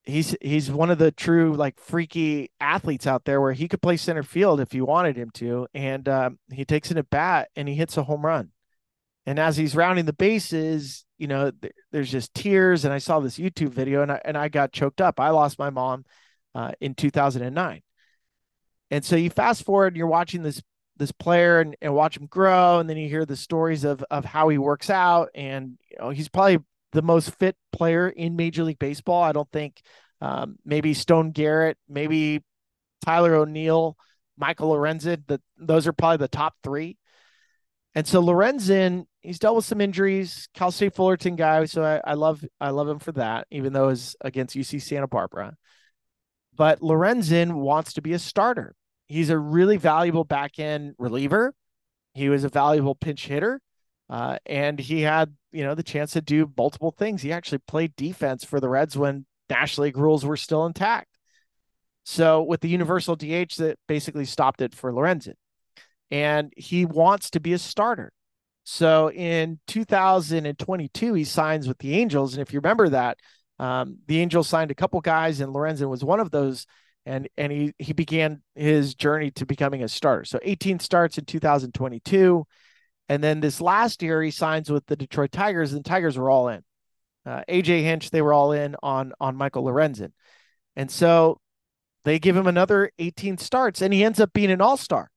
he's 0.08 0.36
he's 0.42 0.72
one 0.72 0.90
of 0.90 0.98
the 0.98 1.12
true 1.12 1.54
like 1.54 1.80
freaky 1.80 2.50
athletes 2.60 3.06
out 3.06 3.26
there 3.26 3.40
where 3.42 3.54
he 3.54 3.68
could 3.68 3.82
play 3.82 3.98
center 3.98 4.24
field 4.24 4.60
if 4.60 4.74
you 4.74 4.86
wanted 4.86 5.18
him 5.18 5.30
to 5.32 5.68
and 5.74 6.08
um, 6.08 6.40
he 6.52 6.66
takes 6.66 6.90
in 6.92 6.98
a 6.98 7.04
bat 7.04 7.50
and 7.56 7.68
he 7.68 7.76
hits 7.76 7.98
a 7.98 8.04
home 8.04 8.26
run 8.26 8.50
and 9.26 9.38
as 9.38 9.58
he's 9.58 9.76
rounding 9.76 10.06
the 10.06 10.14
bases 10.14 11.06
you 11.18 11.28
know 11.28 11.52
th- 11.52 11.74
there's 11.92 12.10
just 12.10 12.34
tears 12.34 12.86
and 12.86 12.94
i 12.94 12.98
saw 12.98 13.20
this 13.20 13.38
youtube 13.38 13.70
video 13.70 14.02
and 14.02 14.12
i, 14.12 14.22
and 14.24 14.38
I 14.38 14.48
got 14.48 14.72
choked 14.72 15.02
up 15.02 15.20
i 15.20 15.30
lost 15.30 15.60
my 15.60 15.70
mom 15.70 16.06
uh, 16.56 16.72
in 16.80 16.96
2009 16.96 17.82
and 18.90 19.04
so 19.04 19.18
you 19.18 19.30
fast 19.30 19.64
forward 19.64 19.88
and 19.88 19.98
you're 19.98 20.08
watching 20.08 20.42
this 20.42 20.62
this 20.96 21.12
player 21.12 21.60
and, 21.60 21.76
and 21.82 21.94
watch 21.94 22.18
him 22.18 22.28
grow 22.28 22.80
and 22.80 22.90
then 22.90 22.98
you 22.98 23.10
hear 23.10 23.26
the 23.26 23.36
stories 23.36 23.84
of 23.84 24.04
of 24.10 24.24
how 24.24 24.48
he 24.48 24.58
works 24.58 24.90
out 24.90 25.30
and 25.36 25.78
know 26.00 26.10
he's 26.10 26.30
probably 26.30 26.60
the 26.92 27.02
most 27.02 27.36
fit 27.38 27.56
player 27.72 28.10
in 28.10 28.36
Major 28.36 28.64
League 28.64 28.80
Baseball. 28.80 29.24
I 29.24 29.32
don't 29.32 29.52
think 29.52 29.82
um, 30.22 30.58
maybe 30.66 30.94
Stone 30.94 31.32
Garrett, 31.32 31.78
maybe 31.88 32.44
Tyler 33.06 33.36
O'Neill, 33.36 33.98
Michael 34.38 34.72
Lorenzen. 34.72 35.40
Those 35.58 35.88
are 35.88 35.94
probably 35.94 36.18
the 36.18 36.28
top 36.28 36.56
three. 36.64 36.98
And 37.96 38.06
so 38.08 38.22
Lorenzen, 38.22 39.06
he's 39.22 39.40
dealt 39.40 39.56
with 39.56 39.66
some 39.66 39.82
injuries. 39.82 40.48
Cal 40.54 40.72
State 40.72 40.94
Fullerton 40.94 41.36
guy, 41.36 41.66
so 41.66 41.84
I, 41.84 42.12
I 42.12 42.14
love 42.14 42.44
I 42.62 42.70
love 42.70 42.88
him 42.88 43.00
for 43.00 43.12
that, 43.14 43.48
even 43.50 43.74
though 43.74 43.90
it's 43.90 44.16
against 44.22 44.56
UC 44.56 44.82
Santa 44.82 45.08
Barbara. 45.08 45.56
But 46.56 46.80
Lorenzen 46.80 47.54
wants 47.54 47.94
to 47.94 48.02
be 48.02 48.14
a 48.14 48.20
starter. 48.20 48.76
He's 49.08 49.30
a 49.30 49.38
really 49.38 49.78
valuable 49.78 50.26
back 50.26 50.60
end 50.60 50.96
reliever. 50.98 51.54
He 52.14 52.30
was 52.30 52.44
a 52.44 52.50
valuable 52.50 52.96
pinch 52.96 53.28
hitter. 53.28 53.62
Uh, 54.10 54.38
and 54.46 54.80
he 54.80 55.02
had, 55.02 55.34
you 55.58 55.64
know, 55.64 55.74
the 55.74 55.82
chance 55.82 56.12
to 56.12 56.22
do 56.22 56.52
multiple 56.56 56.92
things. 56.92 57.24
He 57.24 57.32
actually 57.32 57.58
played 57.58 57.96
defense 57.96 58.44
for 58.44 58.60
the 58.60 58.70
Reds 58.70 58.96
when 58.96 59.26
National 59.50 59.86
League 59.86 59.98
rules 59.98 60.24
were 60.24 60.38
still 60.38 60.68
intact. 60.68 61.08
So 62.06 62.44
with 62.44 62.62
the 62.62 62.70
universal 62.70 63.16
DH, 63.16 63.58
that 63.58 63.80
basically 63.88 64.26
stopped 64.26 64.62
it 64.62 64.76
for 64.76 64.94
Lorenzen. 64.94 65.34
And 66.12 66.54
he 66.56 66.86
wants 66.86 67.32
to 67.32 67.40
be 67.40 67.54
a 67.54 67.58
starter. 67.58 68.14
So 68.66 69.10
in 69.10 69.60
2022, 69.66 71.14
he 71.16 71.24
signs 71.24 71.68
with 71.68 71.80
the 71.80 71.96
Angels. 71.96 72.36
And 72.36 72.42
if 72.44 72.54
you 72.54 72.60
remember 72.60 72.90
that, 72.90 73.18
um, 73.58 73.98
the 74.06 74.20
Angels 74.20 74.48
signed 74.48 74.70
a 74.70 74.76
couple 74.76 75.02
guys, 75.02 75.40
and 75.40 75.56
Lorenzen 75.56 75.90
was 75.90 76.04
one 76.04 76.20
of 76.20 76.30
those. 76.30 76.68
And 77.08 77.28
and 77.36 77.52
he 77.52 77.74
he 77.80 77.94
began 77.94 78.44
his 78.54 78.94
journey 78.94 79.32
to 79.32 79.46
becoming 79.46 79.82
a 79.82 79.88
starter. 79.88 80.26
So 80.26 80.40
18 80.44 80.80
starts 80.80 81.18
in 81.18 81.26
2022. 81.26 82.46
And 83.10 83.24
then 83.24 83.40
this 83.40 83.62
last 83.62 84.04
year, 84.04 84.22
he 84.22 84.32
signs 84.32 84.70
with 84.70 84.86
the 84.88 84.96
Detroit 84.96 85.32
Tigers, 85.32 85.74
and 85.74 85.84
the 85.84 85.90
Tigers 85.90 86.18
were 86.18 86.30
all 86.30 86.50
in. 86.50 86.64
Uh, 87.26 87.42
AJ 87.50 87.84
Hinch, 87.84 88.10
they 88.10 88.22
were 88.22 88.34
all 88.34 88.52
in 88.52 88.76
on 88.82 89.14
on 89.20 89.36
Michael 89.36 89.66
Lorenzen, 89.66 90.12
and 90.76 90.90
so 90.90 91.40
they 92.06 92.20
give 92.20 92.38
him 92.38 92.48
another 92.48 92.90
18 93.00 93.38
starts, 93.38 93.82
and 93.82 93.94
he 93.94 94.04
ends 94.04 94.22
up 94.22 94.32
being 94.32 94.52
an 94.52 94.62
All 94.62 94.78
Star. 94.78 95.10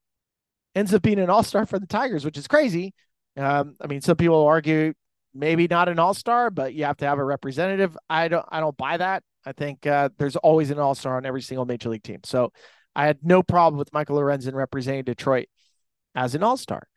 Ends 0.74 0.92
up 0.92 1.02
being 1.02 1.20
an 1.20 1.30
All 1.30 1.44
Star 1.44 1.66
for 1.66 1.78
the 1.78 1.86
Tigers, 1.86 2.24
which 2.24 2.36
is 2.36 2.48
crazy. 2.48 2.94
Um, 3.36 3.76
I 3.80 3.86
mean, 3.86 4.00
some 4.00 4.16
people 4.16 4.44
argue 4.44 4.94
maybe 5.32 5.68
not 5.68 5.88
an 5.88 6.00
All 6.00 6.14
Star, 6.14 6.50
but 6.50 6.74
you 6.74 6.84
have 6.84 6.96
to 6.98 7.06
have 7.06 7.18
a 7.18 7.24
representative. 7.24 7.96
I 8.08 8.28
don't 8.28 8.44
I 8.48 8.58
don't 8.58 8.76
buy 8.76 8.96
that. 8.96 9.22
I 9.46 9.52
think 9.52 9.86
uh, 9.86 10.10
there's 10.18 10.36
always 10.36 10.70
an 10.70 10.78
All 10.78 10.94
Star 10.94 11.16
on 11.16 11.24
every 11.24 11.42
single 11.42 11.64
major 11.64 11.88
league 11.88 12.02
team. 12.02 12.20
So 12.24 12.52
I 12.94 13.06
had 13.06 13.18
no 13.22 13.42
problem 13.42 13.78
with 13.78 13.92
Michael 13.92 14.18
Lorenzen 14.18 14.54
representing 14.54 15.04
Detroit 15.04 15.48
as 16.14 16.34
an 16.34 16.42
All 16.42 16.56
Star. 16.56 16.88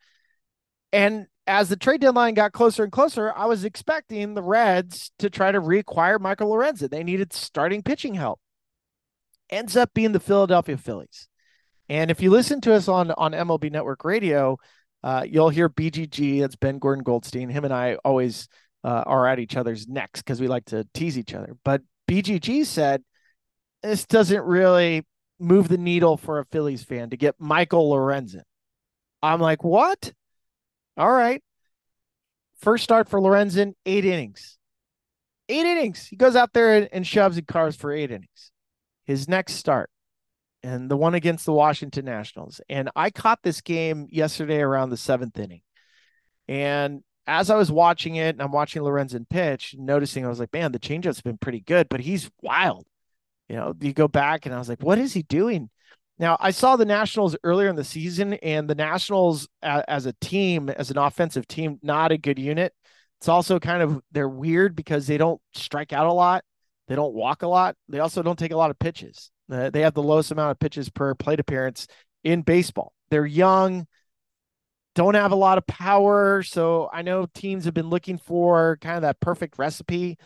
And 0.94 1.26
as 1.48 1.70
the 1.70 1.76
trade 1.76 2.02
deadline 2.02 2.36
got 2.36 2.54
closer 2.54 2.84
and 2.84 2.92
closer, 2.92 3.34
I 3.36 3.48
was 3.48 3.66
expecting 3.66 4.36
the 4.36 4.44
Reds 4.44 5.12
to 5.20 5.30
try 5.30 5.52
to 5.52 5.60
reacquire 5.60 6.20
Michael 6.20 6.52
Lorenzen. 6.52 6.92
They 6.92 7.04
needed 7.04 7.34
starting 7.34 7.82
pitching 7.82 8.14
help. 8.14 8.40
Ends 9.50 9.76
up 9.76 9.94
being 9.94 10.14
the 10.14 10.20
Philadelphia 10.20 10.78
Phillies. 10.78 11.28
And 11.90 12.12
if 12.12 12.22
you 12.22 12.30
listen 12.30 12.62
to 12.62 12.74
us 12.74 12.88
on 12.88 13.12
on 13.12 13.34
MLB 13.34 13.72
Network 13.72 14.06
Radio, 14.06 14.58
uh, 15.04 15.26
you'll 15.28 15.50
hear 15.50 15.68
BGG. 15.68 16.40
That's 16.40 16.56
Ben 16.56 16.80
Gordon 16.80 17.04
Goldstein. 17.04 17.50
Him 17.50 17.66
and 17.66 17.74
I 17.74 17.96
always 18.06 18.48
uh, 18.84 19.04
are 19.06 19.28
at 19.28 19.40
each 19.40 19.58
other's 19.58 19.88
necks 19.88 20.22
because 20.22 20.40
we 20.40 20.48
like 20.48 20.66
to 20.66 20.88
tease 20.94 21.18
each 21.18 21.34
other. 21.34 21.58
But 21.66 21.82
BGG 22.08 22.66
said 22.66 23.04
this 23.82 24.06
doesn't 24.06 24.44
really 24.44 25.06
move 25.40 25.68
the 25.68 25.78
needle 25.78 26.18
for 26.18 26.40
a 26.40 26.46
Phillies 26.46 26.84
fan 26.84 27.10
to 27.10 27.18
get 27.18 27.36
Michael 27.40 27.92
Lorenzen. 27.92 28.44
I'm 29.22 29.42
like, 29.42 29.64
what? 29.64 30.14
All 30.98 31.12
right. 31.12 31.42
First 32.60 32.84
start 32.84 33.10
for 33.10 33.20
Lorenzen, 33.20 33.74
eight 33.86 34.06
innings. 34.06 34.58
Eight 35.50 35.66
innings. 35.66 36.06
He 36.06 36.16
goes 36.16 36.36
out 36.36 36.54
there 36.54 36.78
and, 36.78 36.90
and 36.92 37.06
shoves 37.06 37.38
and 37.38 37.48
cars 37.48 37.76
for 37.76 37.92
eight 37.92 38.12
innings. 38.12 38.52
His 39.06 39.28
next 39.28 39.56
start, 39.56 39.90
and 40.64 40.90
the 40.90 40.96
one 40.96 41.14
against 41.14 41.46
the 41.46 41.52
Washington 41.52 42.06
Nationals. 42.06 42.62
And 42.70 42.90
I 42.96 43.10
caught 43.10 43.40
this 43.44 43.60
game 43.60 44.08
yesterday 44.10 44.62
around 44.62 44.92
the 44.92 44.98
seventh 44.98 45.38
inning. 45.38 45.62
And 46.48 47.04
as 47.28 47.50
I 47.50 47.58
was 47.58 47.72
watching 47.72 48.16
it, 48.16 48.36
and 48.36 48.42
I'm 48.42 48.54
watching 48.54 48.82
Lorenzen 48.82 49.28
pitch, 49.28 49.76
noticing 49.78 50.26
I 50.26 50.30
was 50.30 50.40
like, 50.40 50.54
man, 50.54 50.72
the 50.72 50.80
changeup's 50.80 51.22
been 51.22 51.38
pretty 51.38 51.60
good, 51.60 51.90
but 51.90 52.00
he's 52.00 52.32
wild. 52.42 52.86
You 53.50 53.58
know, 53.58 53.74
you 53.80 53.94
go 53.94 54.08
back 54.08 54.46
and 54.46 54.56
I 54.56 54.58
was 54.58 54.70
like, 54.70 54.82
what 54.82 54.98
is 54.98 55.14
he 55.14 55.24
doing? 55.24 55.70
Now, 56.20 56.38
I 56.40 56.52
saw 56.52 56.76
the 56.76 56.86
Nationals 56.86 57.36
earlier 57.44 57.70
in 57.70 57.76
the 57.76 57.84
season, 57.84 58.34
and 58.36 58.70
the 58.70 58.76
Nationals 58.76 59.48
as 59.62 60.06
a 60.06 60.14
team, 60.22 60.70
as 60.70 60.92
an 60.92 60.98
offensive 60.98 61.48
team, 61.48 61.80
not 61.82 62.12
a 62.12 62.18
good 62.18 62.38
unit. 62.38 62.74
It's 63.20 63.28
also 63.28 63.60
kind 63.60 63.82
of 63.82 64.02
they're 64.12 64.30
weird 64.30 64.76
because 64.76 65.08
they 65.08 65.18
don't 65.18 65.42
strike 65.54 65.94
out 65.94 66.08
a 66.08 66.14
lot, 66.14 66.44
they 66.88 66.96
don't 66.96 67.14
walk 67.14 67.42
a 67.42 67.48
lot, 67.48 67.76
they 67.88 68.00
also 68.00 68.22
don't 68.22 68.38
take 68.38 68.52
a 68.52 68.58
lot 68.58 68.70
of 68.70 68.78
pitches. 68.78 69.32
Uh, 69.52 69.70
they 69.70 69.82
have 69.82 69.94
the 69.94 70.04
lowest 70.04 70.32
amount 70.32 70.52
of 70.52 70.60
pitches 70.60 70.90
per 70.90 71.16
plate 71.16 71.40
appearance 71.40 71.88
in 72.24 72.42
baseball. 72.42 72.94
They're 73.10 73.26
young, 73.26 73.88
don't 74.96 75.16
have 75.16 75.32
a 75.32 75.36
lot 75.36 75.58
of 75.58 75.66
power, 75.66 76.44
so 76.44 76.90
I 76.92 77.02
know 77.02 77.26
teams 77.34 77.66
have 77.66 77.74
been 77.74 77.90
looking 77.90 78.18
for 78.18 78.78
kind 78.82 78.98
of 78.98 79.02
that 79.02 79.20
perfect 79.20 79.58
recipe 79.58 80.18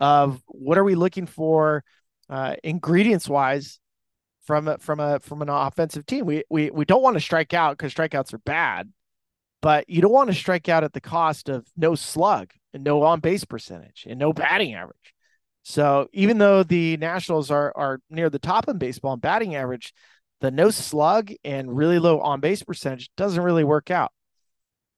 of 0.00 0.40
what 0.46 0.78
are 0.78 0.84
we 0.84 0.94
looking 0.94 1.26
for 1.26 1.84
uh, 2.28 2.54
ingredients 2.64 3.28
wise 3.28 3.78
from 4.46 4.68
a, 4.68 4.78
from 4.78 5.00
a 5.00 5.20
from 5.20 5.42
an 5.42 5.48
offensive 5.50 6.06
team. 6.06 6.24
We 6.26 6.44
we 6.50 6.70
we 6.70 6.84
don't 6.86 7.02
want 7.02 7.14
to 7.16 7.20
strike 7.20 7.52
out 7.54 7.76
because 7.76 7.92
strikeouts 7.94 8.32
are 8.34 8.38
bad, 8.38 8.92
but 9.62 9.88
you 9.90 10.00
don't 10.02 10.12
want 10.12 10.30
to 10.30 10.34
strike 10.34 10.68
out 10.68 10.84
at 10.84 10.92
the 10.94 11.00
cost 11.00 11.48
of 11.48 11.66
no 11.76 11.94
slug 11.94 12.52
and 12.72 12.84
no 12.84 13.02
on 13.02 13.20
base 13.20 13.44
percentage 13.44 14.06
and 14.08 14.18
no 14.18 14.32
batting 14.32 14.74
average. 14.74 15.14
So 15.64 16.08
even 16.12 16.38
though 16.38 16.62
the 16.62 16.96
Nationals 16.98 17.50
are 17.50 17.72
are 17.76 18.00
near 18.10 18.30
the 18.30 18.38
top 18.38 18.68
in 18.68 18.78
baseball 18.78 19.14
in 19.14 19.20
batting 19.20 19.54
average, 19.56 19.92
the 20.40 20.50
no 20.50 20.70
slug 20.70 21.32
and 21.44 21.76
really 21.76 21.98
low 21.98 22.20
on 22.20 22.40
base 22.40 22.62
percentage 22.62 23.10
doesn't 23.16 23.42
really 23.42 23.64
work 23.64 23.90
out. 23.90 24.12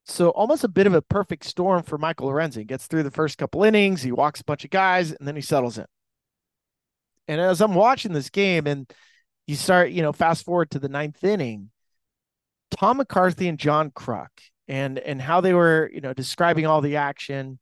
so 0.07 0.31
almost 0.31 0.65
a 0.65 0.69
bit 0.69 0.87
of 0.87 0.95
a 0.95 1.03
perfect 1.03 1.45
storm 1.45 1.83
for 1.83 1.99
Michael 1.99 2.29
Lorenzen. 2.29 2.59
He 2.59 2.65
gets 2.65 2.87
through 2.87 3.03
the 3.05 3.11
first 3.11 3.39
couple 3.39 3.65
innings, 3.65 4.03
he 4.03 4.13
walks 4.13 4.41
a 4.41 4.45
bunch 4.45 4.65
of 4.65 4.71
guys, 4.71 5.13
and 5.13 5.27
then 5.29 5.37
he 5.37 5.43
settles 5.43 5.79
in. 5.79 5.87
And 7.27 7.41
as 7.41 7.61
I'm 7.61 7.75
watching 7.75 8.13
this 8.13 8.31
game, 8.31 8.67
and 8.67 8.91
you 9.49 9.57
start, 9.57 9.91
you 9.91 10.03
know, 10.03 10.13
fast 10.13 10.45
forward 10.45 10.71
to 10.71 10.79
the 10.79 10.91
ninth 10.91 11.25
inning, 11.25 11.71
Tom 12.71 12.99
McCarthy 12.99 13.49
and 13.49 13.59
John 13.59 13.91
Kruk, 13.91 14.29
and 14.69 14.99
and 14.99 15.21
how 15.21 15.41
they 15.41 15.55
were, 15.55 15.91
you 15.93 16.03
know, 16.03 16.13
describing 16.13 16.67
all 16.67 16.83
the 16.83 16.97
action. 16.97 17.59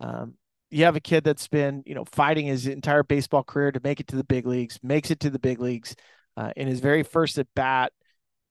Um, 0.00 0.34
you 0.70 0.84
have 0.84 0.96
a 0.96 1.00
kid 1.00 1.22
that's 1.22 1.46
been, 1.46 1.84
you 1.86 1.94
know, 1.94 2.04
fighting 2.12 2.46
his 2.46 2.66
entire 2.66 3.04
baseball 3.04 3.44
career 3.44 3.70
to 3.70 3.80
make 3.82 4.00
it 4.00 4.08
to 4.08 4.16
the 4.16 4.24
big 4.24 4.46
leagues, 4.46 4.80
makes 4.82 5.12
it 5.12 5.20
to 5.20 5.30
the 5.30 5.38
big 5.38 5.60
leagues 5.60 5.94
uh, 6.36 6.52
in 6.56 6.66
his 6.66 6.80
very 6.80 7.04
first 7.04 7.38
at 7.38 7.46
bat, 7.54 7.92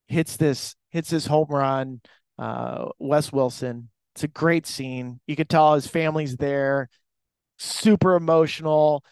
hits 0.08 0.38
this 0.38 0.74
hits 0.89 1.10
this 1.10 1.27
home 1.27 1.48
run. 1.50 2.00
Uh, 2.39 2.89
Wes 3.00 3.34
Wilson. 3.34 3.89
It's 4.15 4.24
a 4.24 4.29
great 4.29 4.65
scene. 4.65 5.20
You 5.27 5.36
could 5.36 5.50
tell 5.50 5.75
his 5.75 5.88
family's 5.88 6.38
there, 6.38 6.89
super 7.58 8.15
emotional. 8.15 9.03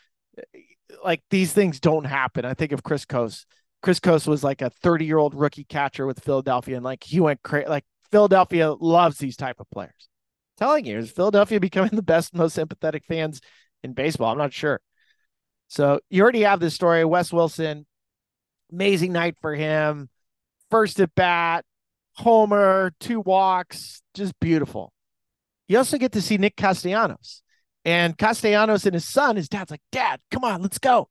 Like 1.04 1.22
these 1.30 1.52
things 1.52 1.82
don't 1.82 2.06
happen. 2.06 2.46
I 2.46 2.54
think 2.54 2.72
of 2.72 2.84
Chris 2.84 3.06
Coste. 3.06 3.46
Chris 3.86 4.00
Coste 4.00 4.26
was 4.26 4.44
like 4.44 4.64
a 4.64 4.72
30 4.72 5.06
year 5.06 5.20
old 5.20 5.36
rookie 5.36 5.64
catcher 5.64 6.08
with 6.08 6.24
Philadelphia, 6.24 6.76
and 6.76 6.84
like 6.84 7.04
he 7.04 7.20
went 7.20 7.44
crazy. 7.44 7.70
Like 7.70 7.86
Philadelphia 8.12 8.74
loves 8.74 9.20
these 9.20 9.38
type 9.38 9.60
of 9.60 9.70
players. 9.70 10.10
I'm 10.60 10.66
telling 10.66 10.86
you, 10.86 10.98
is 10.98 11.12
Philadelphia 11.12 11.60
becoming 11.62 11.92
the 11.94 12.02
best, 12.02 12.34
most 12.34 12.56
sympathetic 12.56 13.06
fans 13.06 13.42
in 13.84 13.94
baseball? 13.94 14.32
I'm 14.32 14.40
not 14.40 14.54
sure. 14.54 14.82
So 15.68 16.00
you 16.10 16.24
already 16.24 16.42
have 16.42 16.60
this 16.60 16.74
story. 16.74 17.06
Wes 17.06 17.32
Wilson, 17.32 17.86
amazing 18.72 19.14
night 19.14 19.36
for 19.40 19.54
him. 19.54 20.10
First 20.72 21.00
at 21.00 21.14
bat, 21.14 21.64
homer, 22.14 22.92
two 23.00 23.20
walks, 23.20 24.02
just 24.16 24.34
beautiful. 24.40 24.94
You 25.68 25.78
also 25.78 26.00
get 26.00 26.14
to 26.14 26.24
see 26.24 26.40
Nick 26.40 26.56
Castellanos. 26.56 27.44
And 27.84 28.18
Castellanos 28.18 28.88
and 28.88 28.96
his 28.96 29.08
son, 29.08 29.36
his 29.36 29.48
dad's 29.48 29.70
like, 29.70 29.84
Dad, 29.92 30.22
come 30.32 30.44
on, 30.44 30.64
let's 30.64 30.80
go. 30.80 31.08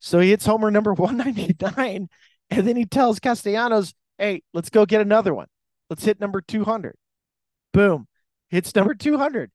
So 0.00 0.20
he 0.20 0.30
hits 0.30 0.46
homer 0.46 0.70
number 0.70 0.92
199. 0.94 2.08
And 2.50 2.66
then 2.66 2.76
he 2.76 2.84
tells 2.84 3.20
Castellanos, 3.20 3.94
Hey, 4.18 4.42
let's 4.52 4.70
go 4.70 4.84
get 4.84 5.00
another 5.00 5.32
one. 5.34 5.46
Let's 5.90 6.04
hit 6.04 6.20
number 6.20 6.40
200. 6.40 6.96
Boom. 7.72 8.08
Hits 8.48 8.74
number 8.74 8.94
200. 8.94 9.50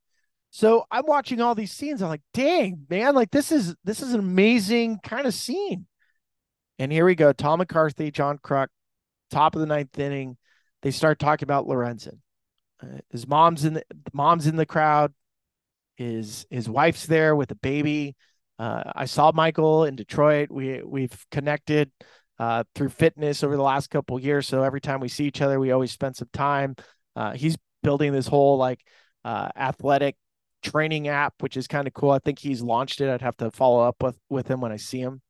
So 0.52 0.86
I'm 0.92 1.06
watching 1.08 1.42
all 1.42 1.56
these 1.56 1.72
scenes. 1.72 2.02
I'm 2.02 2.10
like, 2.10 2.22
dang, 2.34 2.86
man, 2.88 3.16
like 3.16 3.32
this 3.32 3.52
is 3.52 3.76
this 3.84 4.04
is 4.04 4.14
an 4.14 4.20
amazing 4.20 5.00
kind 5.04 5.26
of 5.26 5.34
scene. 5.34 5.88
And 6.78 6.92
here 6.92 7.06
we 7.06 7.16
go. 7.16 7.34
Tom 7.34 7.58
McCarthy, 7.58 8.12
John 8.12 8.38
Kruk, 8.38 8.68
top 9.32 9.56
of 9.56 9.62
the 9.62 9.68
ninth 9.68 9.98
inning. 9.98 10.38
They 10.84 10.92
start 10.92 11.18
talking 11.18 11.46
about 11.46 11.66
Lorenzen. 11.66 12.20
Uh, 12.82 13.00
his 13.10 13.28
mom's 13.28 13.66
in 13.66 13.74
the 13.74 13.84
mom's 14.14 14.46
in 14.46 14.56
the 14.56 14.66
crowd. 14.66 15.12
His 15.96 16.46
his 16.52 16.70
wife's 16.70 17.08
there 17.08 17.36
with 17.36 17.50
a 17.50 17.56
baby. 17.56 18.16
Uh, 18.60 18.84
I 18.96 19.06
saw 19.06 19.32
Michael 19.34 19.86
in 19.86 19.96
Detroit. 19.96 20.50
We 20.52 20.82
we've 20.84 21.26
connected 21.32 21.92
uh, 22.40 22.64
through 22.76 22.90
fitness 22.90 23.44
over 23.44 23.56
the 23.56 23.64
last 23.64 23.90
couple 23.90 24.20
years. 24.20 24.48
So 24.48 24.64
every 24.64 24.82
time 24.82 25.00
we 25.00 25.10
see 25.10 25.26
each 25.26 25.42
other, 25.42 25.60
we 25.60 25.72
always 25.72 25.92
spend 25.92 26.16
some 26.16 26.30
time. 26.34 26.76
Uh, 27.16 27.34
he's 27.34 27.58
building 27.82 28.12
this 28.12 28.28
whole 28.28 28.58
like 28.58 28.82
uh, 29.24 29.50
athletic 29.56 30.16
training 30.62 31.08
app, 31.08 31.34
which 31.40 31.58
is 31.58 31.68
kind 31.68 31.88
of 31.88 31.94
cool. 31.94 32.12
I 32.12 32.20
think 32.20 32.40
he's 32.40 32.62
launched 32.62 33.02
it. 33.02 33.10
I'd 33.10 33.22
have 33.22 33.38
to 33.38 33.52
follow 33.52 33.82
up 33.82 34.02
with 34.02 34.18
with 34.30 34.48
him 34.48 34.62
when 34.62 34.72
I 34.72 34.78
see 34.78 35.00
him. 35.00 35.22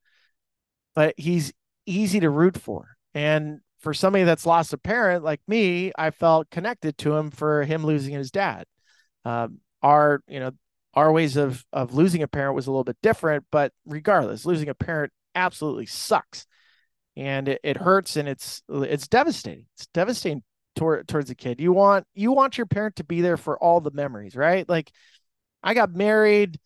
But 0.95 1.15
he's 1.17 1.51
easy 1.85 2.19
to 2.19 2.29
root 2.29 2.57
for, 2.57 2.95
and 3.13 3.59
for 3.79 3.93
somebody 3.93 4.23
that's 4.23 4.45
lost 4.45 4.73
a 4.73 4.77
parent 4.77 5.23
like 5.23 5.41
me, 5.47 5.91
I 5.97 6.11
felt 6.11 6.49
connected 6.49 6.97
to 6.99 7.15
him 7.15 7.31
for 7.31 7.63
him 7.63 7.85
losing 7.85 8.13
his 8.13 8.31
dad. 8.31 8.65
Um, 9.25 9.59
our 9.81 10.21
you 10.27 10.39
know 10.39 10.51
our 10.93 11.11
ways 11.11 11.37
of 11.37 11.65
of 11.73 11.93
losing 11.93 12.21
a 12.21 12.27
parent 12.27 12.55
was 12.55 12.67
a 12.67 12.71
little 12.71 12.83
bit 12.83 12.97
different, 13.01 13.45
but 13.51 13.71
regardless, 13.85 14.45
losing 14.45 14.69
a 14.69 14.75
parent 14.75 15.11
absolutely 15.35 15.85
sucks, 15.85 16.45
and 17.15 17.47
it, 17.47 17.59
it 17.63 17.77
hurts 17.77 18.15
and 18.15 18.27
it's 18.27 18.61
it's 18.69 19.07
devastating. 19.07 19.65
It's 19.75 19.87
devastating 19.87 20.43
toward, 20.75 21.07
towards 21.07 21.29
a 21.29 21.35
kid. 21.35 21.59
You 21.59 21.73
want 21.73 22.05
you 22.13 22.31
want 22.31 22.57
your 22.57 22.67
parent 22.67 22.97
to 22.97 23.03
be 23.03 23.21
there 23.21 23.37
for 23.37 23.57
all 23.57 23.81
the 23.81 23.91
memories, 23.91 24.35
right? 24.35 24.67
Like 24.67 24.91
I 25.63 25.73
got 25.73 25.93
married, 25.93 26.59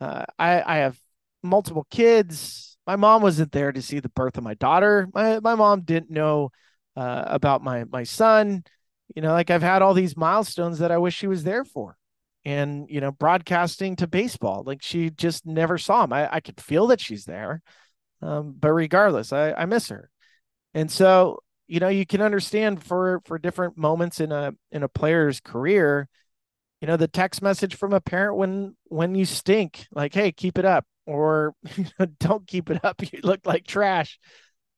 uh, 0.00 0.24
I 0.38 0.62
I 0.62 0.76
have 0.78 0.98
multiple 1.42 1.86
kids. 1.90 2.76
My 2.86 2.96
mom 2.96 3.22
wasn't 3.22 3.52
there 3.52 3.70
to 3.70 3.82
see 3.82 4.00
the 4.00 4.08
birth 4.08 4.38
of 4.38 4.44
my 4.44 4.54
daughter. 4.54 5.08
My 5.14 5.40
my 5.40 5.54
mom 5.54 5.82
didn't 5.82 6.10
know 6.10 6.50
uh, 6.96 7.24
about 7.26 7.62
my 7.62 7.84
my 7.84 8.04
son. 8.04 8.64
You 9.14 9.22
know, 9.22 9.32
like 9.32 9.50
I've 9.50 9.62
had 9.62 9.82
all 9.82 9.94
these 9.94 10.16
milestones 10.16 10.80
that 10.80 10.90
I 10.90 10.98
wish 10.98 11.14
she 11.14 11.26
was 11.28 11.44
there 11.44 11.64
for 11.64 11.97
and 12.48 12.88
you 12.88 13.00
know 13.00 13.12
broadcasting 13.12 13.96
to 13.96 14.06
baseball. 14.06 14.62
Like 14.64 14.82
she 14.82 15.10
just 15.10 15.46
never 15.46 15.78
saw 15.78 16.04
him. 16.04 16.12
I, 16.12 16.36
I 16.36 16.40
could 16.40 16.60
feel 16.60 16.86
that 16.88 17.00
she's 17.00 17.24
there 17.24 17.62
um, 18.22 18.54
but 18.58 18.72
regardless 18.72 19.32
I, 19.32 19.52
I 19.52 19.66
miss 19.66 19.88
her. 19.88 20.10
And 20.74 20.90
so 20.90 21.40
you 21.66 21.80
know 21.80 21.88
you 21.88 22.06
can 22.06 22.22
understand 22.22 22.82
for 22.82 23.20
for 23.26 23.38
different 23.38 23.76
moments 23.76 24.20
in 24.20 24.32
a 24.32 24.52
in 24.72 24.82
a 24.82 24.88
player's 24.88 25.38
career 25.40 26.08
you 26.80 26.88
know 26.88 26.96
the 26.96 27.08
text 27.08 27.42
message 27.42 27.74
from 27.74 27.92
a 27.92 28.00
parent 28.00 28.36
when 28.38 28.74
when 28.84 29.14
you 29.14 29.26
stink 29.26 29.86
like 29.92 30.14
hey 30.14 30.32
keep 30.32 30.56
it 30.58 30.64
up 30.64 30.86
or 31.06 31.54
you 31.76 31.84
know, 31.98 32.06
don't 32.20 32.46
keep 32.46 32.70
it 32.70 32.82
up. 32.84 33.02
You 33.12 33.20
look 33.22 33.40
like 33.44 33.66
trash. 33.66 34.18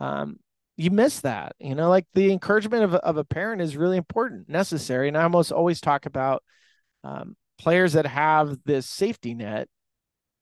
Um 0.00 0.39
you 0.77 0.91
miss 0.91 1.21
that 1.21 1.55
you 1.59 1.75
know 1.75 1.91
like 1.91 2.07
the 2.15 2.33
encouragement 2.33 2.85
of, 2.85 2.95
of 2.95 3.17
a 3.19 3.25
parent 3.25 3.61
is 3.61 3.77
really 3.77 3.99
important 3.99 4.49
necessary 4.49 5.09
and 5.09 5.19
i 5.19 5.25
almost 5.25 5.53
always 5.53 5.79
talk 5.79 6.07
about 6.07 6.43
um, 7.05 7.37
players 7.61 7.93
that 7.93 8.07
have 8.07 8.57
this 8.64 8.87
safety 8.88 9.35
net, 9.35 9.69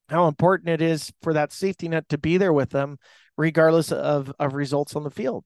how 0.09 0.29
important 0.29 0.69
it 0.69 0.81
is 0.81 1.13
for 1.23 1.33
that 1.33 1.53
safety 1.53 1.89
net 1.89 2.09
to 2.09 2.19
be 2.19 2.37
there 2.37 2.53
with 2.53 2.71
them, 2.71 2.97
regardless 3.37 3.91
of, 3.91 4.33
of 4.39 4.55
results 4.55 4.95
on 4.95 5.03
the 5.03 5.11
field. 5.11 5.45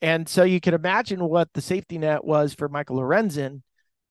And 0.00 0.28
so 0.28 0.44
you 0.44 0.60
can 0.60 0.74
imagine 0.74 1.20
what 1.24 1.52
the 1.52 1.60
safety 1.60 1.98
net 1.98 2.24
was 2.24 2.54
for 2.54 2.68
Michael 2.68 2.98
Lorenzen, 2.98 3.62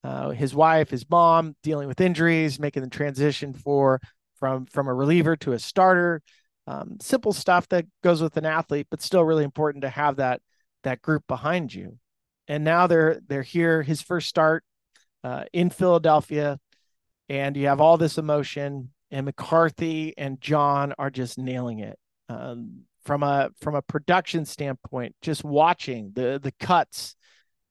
uh, 0.04 0.30
his 0.30 0.54
wife, 0.54 0.90
his 0.90 1.08
mom, 1.08 1.56
dealing 1.62 1.88
with 1.88 2.00
injuries, 2.00 2.60
making 2.60 2.82
the 2.82 2.90
transition 2.90 3.54
for 3.54 4.00
from 4.38 4.66
from 4.66 4.88
a 4.88 4.94
reliever 4.94 5.36
to 5.36 5.52
a 5.52 5.58
starter. 5.58 6.22
Um, 6.66 6.98
simple 7.00 7.32
stuff 7.32 7.68
that 7.68 7.86
goes 8.02 8.20
with 8.20 8.36
an 8.36 8.44
athlete, 8.44 8.88
but 8.90 9.00
still 9.00 9.24
really 9.24 9.44
important 9.44 9.82
to 9.82 9.88
have 9.88 10.16
that 10.16 10.42
that 10.82 11.00
group 11.00 11.22
behind 11.26 11.72
you. 11.72 11.98
And 12.46 12.62
now 12.62 12.86
they're 12.86 13.20
they're 13.26 13.42
here. 13.42 13.82
His 13.82 14.02
first 14.02 14.28
start 14.28 14.64
uh, 15.26 15.44
in 15.52 15.70
Philadelphia, 15.70 16.60
and 17.28 17.56
you 17.56 17.66
have 17.66 17.80
all 17.80 17.96
this 17.96 18.16
emotion. 18.16 18.90
And 19.10 19.26
McCarthy 19.26 20.14
and 20.16 20.40
John 20.40 20.94
are 20.98 21.10
just 21.10 21.36
nailing 21.36 21.80
it. 21.80 21.98
Um, 22.28 22.82
from 23.04 23.22
a 23.22 23.50
from 23.60 23.74
a 23.74 23.82
production 23.82 24.44
standpoint, 24.44 25.16
just 25.22 25.44
watching 25.44 26.12
the 26.14 26.40
the 26.42 26.52
cuts. 26.60 27.16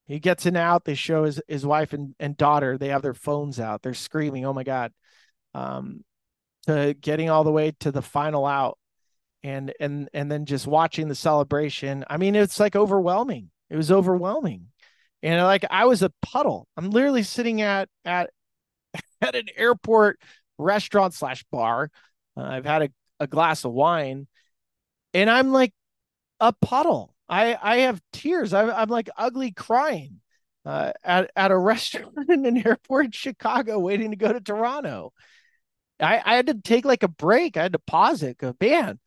He 0.06 0.20
gets 0.20 0.46
in 0.46 0.56
out. 0.56 0.84
They 0.84 0.96
show 0.96 1.24
his 1.24 1.42
his 1.48 1.66
wife 1.66 1.94
and, 1.94 2.14
and 2.20 2.36
daughter. 2.36 2.78
They 2.78 2.90
have 2.90 3.02
their 3.02 3.14
phones 3.14 3.60
out. 3.60 3.82
They're 3.82 3.94
screaming, 3.94 4.46
"Oh 4.46 4.54
my 4.54 4.64
god!" 4.64 4.92
Um, 5.54 6.04
to 6.68 6.94
getting 7.00 7.30
all 7.30 7.46
the 7.46 7.52
way 7.52 7.72
to 7.82 7.92
the 7.92 8.02
final 8.02 8.46
out, 8.46 8.78
and 9.44 9.74
and 9.80 10.10
and 10.14 10.30
then 10.30 10.46
just 10.46 10.68
watching 10.68 11.08
the 11.08 11.16
celebration. 11.16 12.04
I 12.10 12.18
mean, 12.18 12.36
it's 12.36 12.60
like 12.60 12.76
overwhelming. 12.76 13.50
It 13.70 13.78
was 13.78 13.92
overwhelming 13.92 14.68
and 15.26 15.44
like 15.44 15.66
I 15.72 15.86
was 15.86 16.04
a 16.04 16.12
puddle. 16.22 16.68
I'm 16.78 16.92
literally 16.92 17.24
sitting 17.24 17.62
at 17.62 17.90
at 18.06 18.30
at 19.22 19.36
an 19.36 19.48
airport 19.58 20.20
restaurant 20.60 21.16
slash 21.16 21.44
bar. 21.52 21.90
Uh, 22.38 22.44
I've 22.44 22.66
had 22.66 22.84
a, 22.84 22.90
a 23.20 23.28
glass 23.28 23.66
of 23.66 23.72
wine, 23.72 24.28
and 25.16 25.30
I'm 25.30 25.52
like 25.52 25.74
a 26.40 26.54
puddle. 26.54 27.16
I 27.28 27.58
I 27.60 27.78
have 27.80 28.02
tears. 28.14 28.54
I'm 28.54 28.70
I'm 28.70 28.90
like 28.90 29.10
ugly 29.18 29.52
crying 29.52 30.22
uh, 30.64 30.94
at 31.04 31.32
at 31.36 31.50
a 31.50 31.58
restaurant 31.58 32.30
in 32.30 32.46
an 32.46 32.66
airport 32.66 33.06
in 33.06 33.12
Chicago, 33.12 33.80
waiting 33.80 34.12
to 34.12 34.18
go 34.18 34.32
to 34.32 34.40
Toronto. 34.40 35.12
I 36.00 36.22
I 36.24 36.36
had 36.36 36.48
to 36.48 36.54
take 36.54 36.86
like 36.86 37.02
a 37.02 37.08
break. 37.08 37.58
I 37.58 37.64
had 37.64 37.74
to 37.74 37.80
pause 37.80 38.22
it. 38.22 38.38
Go, 38.38 38.54
man, 38.62 39.00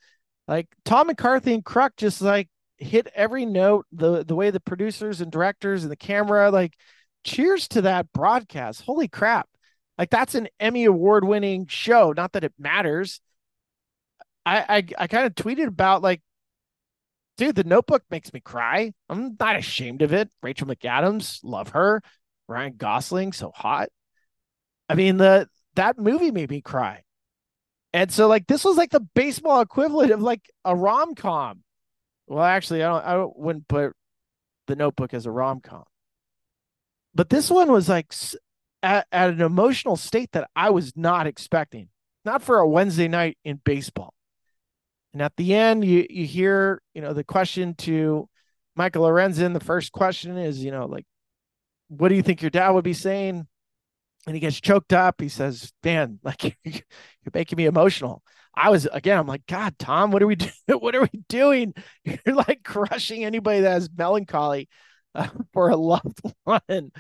like 0.48 0.66
Tom 0.84 1.06
McCarthy 1.06 1.54
and 1.54 1.64
Kruk 1.64 1.90
just 1.96 2.20
like 2.20 2.48
hit 2.78 3.08
every 3.14 3.44
note 3.44 3.86
the 3.92 4.24
the 4.24 4.34
way 4.34 4.50
the 4.50 4.60
producers 4.60 5.20
and 5.20 5.30
directors 5.30 5.82
and 5.82 5.90
the 5.90 5.96
camera 5.96 6.50
like 6.50 6.74
cheers 7.24 7.68
to 7.68 7.82
that 7.82 8.12
broadcast. 8.12 8.82
Holy 8.82 9.08
crap. 9.08 9.48
Like 9.98 10.10
that's 10.10 10.34
an 10.34 10.48
emmy 10.60 10.84
award 10.84 11.24
winning 11.24 11.66
show. 11.66 12.12
Not 12.16 12.32
that 12.32 12.44
it 12.44 12.52
matters. 12.58 13.20
I 14.46 14.64
i, 14.68 15.04
I 15.04 15.06
kind 15.08 15.26
of 15.26 15.34
tweeted 15.34 15.66
about 15.66 16.02
like 16.02 16.22
dude 17.36 17.56
the 17.56 17.64
notebook 17.64 18.02
makes 18.10 18.32
me 18.32 18.40
cry. 18.40 18.92
I'm 19.08 19.36
not 19.38 19.56
ashamed 19.56 20.02
of 20.02 20.12
it. 20.12 20.30
Rachel 20.42 20.68
mcadams 20.68 21.40
love 21.42 21.70
her. 21.70 22.02
Ryan 22.48 22.74
gosling 22.76 23.32
so 23.32 23.50
hot. 23.54 23.88
I 24.88 24.94
mean 24.94 25.16
the 25.16 25.48
that 25.74 25.98
movie 25.98 26.30
made 26.30 26.50
me 26.50 26.60
cry. 26.60 27.02
And 27.92 28.12
so 28.12 28.28
like 28.28 28.46
this 28.46 28.64
was 28.64 28.76
like 28.76 28.90
the 28.90 29.06
baseball 29.14 29.60
equivalent 29.60 30.12
of 30.12 30.22
like 30.22 30.48
a 30.64 30.76
rom-com 30.76 31.62
well, 32.28 32.44
actually, 32.44 32.82
I 32.82 32.88
don't. 32.88 33.04
I 33.04 33.26
wouldn't 33.34 33.68
put 33.68 33.94
the 34.66 34.76
Notebook 34.76 35.14
as 35.14 35.26
a 35.26 35.30
rom 35.30 35.60
com. 35.60 35.84
But 37.14 37.30
this 37.30 37.50
one 37.50 37.72
was 37.72 37.88
like 37.88 38.12
at, 38.82 39.06
at 39.10 39.30
an 39.30 39.40
emotional 39.40 39.96
state 39.96 40.32
that 40.32 40.48
I 40.54 40.70
was 40.70 40.92
not 40.94 41.26
expecting, 41.26 41.88
not 42.24 42.42
for 42.42 42.58
a 42.58 42.68
Wednesday 42.68 43.08
night 43.08 43.38
in 43.44 43.60
baseball. 43.64 44.14
And 45.12 45.22
at 45.22 45.36
the 45.36 45.54
end, 45.54 45.84
you 45.84 46.06
you 46.10 46.26
hear, 46.26 46.82
you 46.94 47.00
know, 47.00 47.14
the 47.14 47.24
question 47.24 47.74
to 47.76 48.28
Michael 48.76 49.04
Lorenzen. 49.04 49.54
The 49.54 49.60
first 49.60 49.90
question 49.90 50.36
is, 50.36 50.62
you 50.62 50.70
know, 50.70 50.86
like, 50.86 51.06
what 51.88 52.10
do 52.10 52.14
you 52.14 52.22
think 52.22 52.42
your 52.42 52.50
dad 52.50 52.70
would 52.70 52.84
be 52.84 52.92
saying? 52.92 53.46
And 54.26 54.36
he 54.36 54.40
gets 54.40 54.60
choked 54.60 54.92
up. 54.92 55.20
He 55.20 55.30
says, 55.30 55.72
"Man, 55.82 56.20
like 56.24 56.58
you're 56.62 56.82
making 57.32 57.56
me 57.56 57.64
emotional." 57.64 58.22
I 58.58 58.70
was 58.70 58.86
again. 58.92 59.18
I'm 59.18 59.26
like, 59.26 59.46
God, 59.46 59.78
Tom, 59.78 60.10
what 60.10 60.22
are 60.22 60.26
we 60.26 60.36
doing? 60.36 60.52
What 60.80 60.94
are 60.94 61.02
we 61.02 61.20
doing? 61.28 61.74
You're 62.04 62.34
like 62.34 62.62
crushing 62.64 63.24
anybody 63.24 63.60
that 63.60 63.70
has 63.70 63.88
melancholy 63.96 64.68
uh, 65.14 65.28
for 65.52 65.70
a 65.70 65.76
loved 65.76 66.20
one. 66.44 66.90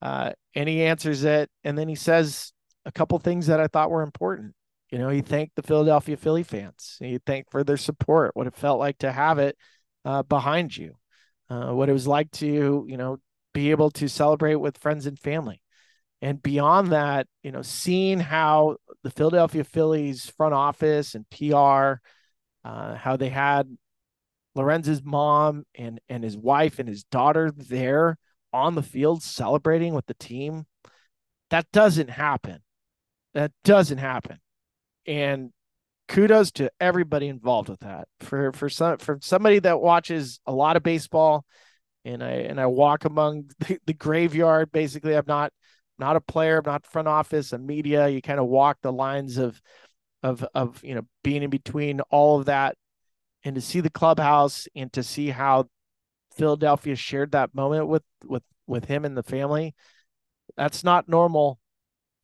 Uh, 0.00 0.32
and 0.54 0.68
he 0.68 0.82
answers 0.82 1.22
it, 1.24 1.48
and 1.62 1.78
then 1.78 1.88
he 1.88 1.94
says 1.94 2.52
a 2.84 2.92
couple 2.92 3.18
things 3.18 3.46
that 3.46 3.60
I 3.60 3.68
thought 3.68 3.90
were 3.90 4.02
important. 4.02 4.54
You 4.90 4.98
know, 4.98 5.08
he 5.08 5.22
thanked 5.22 5.54
the 5.54 5.62
Philadelphia 5.62 6.16
Philly 6.16 6.42
fans. 6.42 6.96
He 6.98 7.18
thanked 7.24 7.50
for 7.50 7.62
their 7.64 7.76
support, 7.76 8.32
what 8.34 8.48
it 8.48 8.56
felt 8.56 8.80
like 8.80 8.98
to 8.98 9.12
have 9.12 9.38
it 9.38 9.56
uh, 10.04 10.24
behind 10.24 10.76
you, 10.76 10.96
uh, 11.48 11.72
what 11.72 11.88
it 11.88 11.92
was 11.92 12.06
like 12.06 12.30
to, 12.32 12.84
you 12.88 12.96
know, 12.96 13.18
be 13.54 13.70
able 13.70 13.90
to 13.92 14.08
celebrate 14.08 14.56
with 14.56 14.78
friends 14.78 15.06
and 15.06 15.18
family. 15.18 15.62
And 16.20 16.42
beyond 16.42 16.92
that, 16.92 17.26
you 17.42 17.52
know, 17.52 17.62
seeing 17.62 18.18
how 18.18 18.76
the 19.02 19.10
Philadelphia 19.10 19.64
Phillies 19.64 20.30
front 20.30 20.54
office 20.54 21.14
and 21.14 21.28
PR, 21.30 22.00
uh, 22.64 22.94
how 22.94 23.16
they 23.16 23.28
had 23.28 23.76
Lorenzen's 24.54 25.02
mom 25.02 25.64
and 25.74 26.00
and 26.08 26.22
his 26.22 26.36
wife 26.36 26.78
and 26.78 26.88
his 26.88 27.04
daughter 27.04 27.50
there 27.56 28.18
on 28.52 28.74
the 28.74 28.82
field 28.82 29.22
celebrating 29.22 29.94
with 29.94 30.06
the 30.06 30.14
team. 30.14 30.66
That 31.50 31.66
doesn't 31.72 32.10
happen. 32.10 32.58
That 33.34 33.52
doesn't 33.64 33.98
happen. 33.98 34.38
And 35.06 35.50
kudos 36.08 36.52
to 36.52 36.70
everybody 36.80 37.28
involved 37.28 37.68
with 37.68 37.80
that. 37.80 38.08
For 38.20 38.52
for 38.52 38.68
some 38.68 38.98
for 38.98 39.18
somebody 39.22 39.58
that 39.60 39.80
watches 39.80 40.40
a 40.46 40.52
lot 40.52 40.76
of 40.76 40.82
baseball 40.82 41.44
and 42.04 42.22
I 42.22 42.32
and 42.32 42.60
I 42.60 42.66
walk 42.66 43.04
among 43.04 43.50
the, 43.60 43.78
the 43.86 43.94
graveyard. 43.94 44.72
Basically, 44.72 45.16
I'm 45.16 45.24
not 45.26 45.52
not 46.02 46.16
a 46.16 46.20
player, 46.20 46.60
not 46.66 46.84
front 46.84 47.06
office, 47.06 47.52
and 47.52 47.64
media. 47.64 48.08
You 48.08 48.20
kind 48.20 48.40
of 48.40 48.46
walk 48.46 48.78
the 48.82 48.92
lines 48.92 49.38
of 49.38 49.62
of 50.24 50.44
of 50.52 50.82
you 50.82 50.96
know 50.96 51.02
being 51.22 51.44
in 51.44 51.50
between 51.50 52.00
all 52.10 52.40
of 52.40 52.46
that 52.46 52.76
and 53.44 53.54
to 53.54 53.60
see 53.60 53.80
the 53.80 53.90
clubhouse 53.90 54.66
and 54.74 54.92
to 54.94 55.04
see 55.04 55.30
how 55.30 55.68
Philadelphia 56.36 56.96
shared 56.96 57.32
that 57.32 57.54
moment 57.54 57.86
with 57.86 58.02
with 58.24 58.42
with 58.66 58.84
him 58.86 59.04
and 59.04 59.16
the 59.16 59.22
family. 59.22 59.74
That's 60.56 60.82
not 60.82 61.08
normal. 61.08 61.60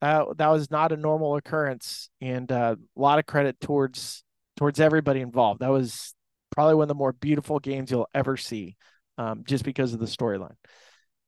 That 0.01 0.27
that 0.39 0.49
was 0.49 0.73
not 0.73 0.91
a 0.91 0.97
normal 0.97 1.37
occurrence, 1.37 2.11
and 2.21 2.51
uh, 2.51 2.75
a 2.97 3.01
lot 3.01 3.21
of 3.21 3.27
credit 3.27 3.61
towards 3.61 4.25
towards 4.57 4.81
everybody 4.81 5.21
involved. 5.21 5.61
That 5.61 5.71
was 5.71 6.15
probably 6.51 6.75
one 6.75 6.85
of 6.85 6.89
the 6.89 6.95
more 6.97 7.13
beautiful 7.13 7.61
games 7.61 7.93
you'll 7.93 8.11
ever 8.13 8.37
see, 8.37 8.77
um, 9.19 9.45
just 9.47 9.65
because 9.65 9.93
of 9.93 10.01
the 10.01 10.07
storyline, 10.07 10.57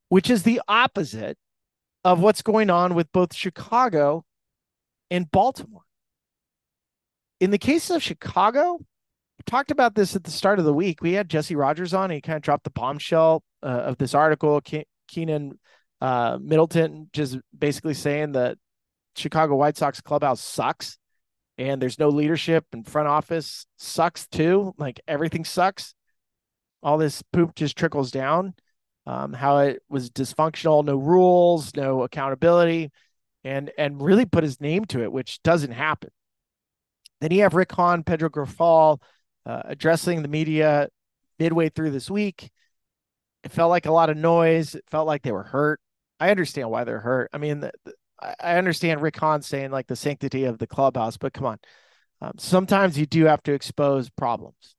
which 0.09 0.31
is 0.31 0.43
the 0.43 0.61
opposite 0.67 1.39
of 2.05 2.21
what's 2.21 2.43
going 2.43 2.71
on 2.71 2.95
with 2.95 3.11
both 3.13 3.35
Chicago 3.35 4.25
and 5.11 5.31
Baltimore. 5.31 5.83
In 7.41 7.51
the 7.51 7.59
case 7.59 7.91
of 7.91 8.03
Chicago, 8.03 8.79
we 8.79 9.43
talked 9.47 9.71
about 9.71 9.95
this 9.95 10.15
at 10.15 10.25
the 10.25 10.31
start 10.31 10.59
of 10.59 10.65
the 10.65 10.75
week. 10.75 11.03
We 11.03 11.15
had 11.15 11.29
Jesse 11.29 11.57
Rogers 11.57 11.95
on. 11.95 12.11
He 12.11 12.21
kind 12.21 12.37
of 12.37 12.43
dropped 12.43 12.65
the 12.65 12.71
bombshell 12.71 13.43
uh, 13.63 13.67
of 13.67 13.99
this 13.99 14.15
article. 14.15 14.61
Ke- 14.61 14.87
Keynan 15.11 15.53
uh, 16.01 16.39
Middleton 16.41 17.09
just 17.13 17.39
basically 17.57 17.95
saying 17.95 18.33
that 18.33 18.59
Chicago 19.17 19.57
White 19.57 19.77
Sox 19.77 20.01
clubhouse 20.01 20.41
sucks 20.41 20.99
and 21.59 21.81
there's 21.81 21.99
no 21.99 22.09
leadership 22.09 22.65
and 22.73 22.87
front 22.87 23.07
office 23.07 23.67
sucks 23.77 24.27
too. 24.27 24.75
Like 24.79 25.01
everything 25.07 25.45
sucks. 25.45 25.95
All 26.83 26.97
this 26.97 27.23
poop 27.33 27.55
just 27.55 27.77
trickles 27.77 28.11
down. 28.11 28.55
Um, 29.11 29.33
how 29.33 29.59
it 29.59 29.83
was 29.89 30.09
dysfunctional, 30.09 30.85
no 30.85 30.95
rules, 30.95 31.75
no 31.75 32.03
accountability, 32.05 32.93
and 33.43 33.73
and 33.77 34.01
really 34.01 34.25
put 34.25 34.45
his 34.45 34.61
name 34.61 34.85
to 34.85 35.03
it, 35.03 35.11
which 35.11 35.43
doesn't 35.43 35.73
happen. 35.73 36.11
Then 37.21 37.33
you 37.33 37.43
have 37.43 37.55
Rick 37.55 37.73
Hahn, 37.73 38.05
Pedro 38.05 38.29
Grifol, 38.29 39.03
uh, 39.45 39.63
addressing 39.65 40.23
the 40.23 40.29
media 40.29 40.89
midway 41.41 41.71
through 41.71 41.91
this 41.91 42.09
week. 42.09 42.51
It 43.43 43.51
felt 43.51 43.71
like 43.71 43.87
a 43.87 43.91
lot 43.91 44.11
of 44.11 44.17
noise. 44.17 44.77
It 44.77 44.85
felt 44.89 45.09
like 45.09 45.23
they 45.23 45.33
were 45.33 45.43
hurt. 45.43 45.81
I 46.21 46.31
understand 46.31 46.71
why 46.71 46.85
they're 46.85 47.01
hurt. 47.01 47.31
I 47.33 47.39
mean, 47.39 47.59
the, 47.61 47.73
the, 47.85 47.95
I 48.39 48.59
understand 48.59 49.03
Rick 49.03 49.19
Hahn 49.19 49.43
saying 49.43 49.73
like 49.73 49.89
the 49.89 49.97
sanctity 49.97 50.45
of 50.45 50.59
the 50.59 50.69
clubhouse, 50.69 51.17
but 51.17 51.33
come 51.33 51.47
on. 51.47 51.59
Um, 52.21 52.35
sometimes 52.39 52.97
you 52.97 53.07
do 53.07 53.25
have 53.25 53.43
to 53.43 53.55
expose 53.55 54.09
problems. 54.09 54.77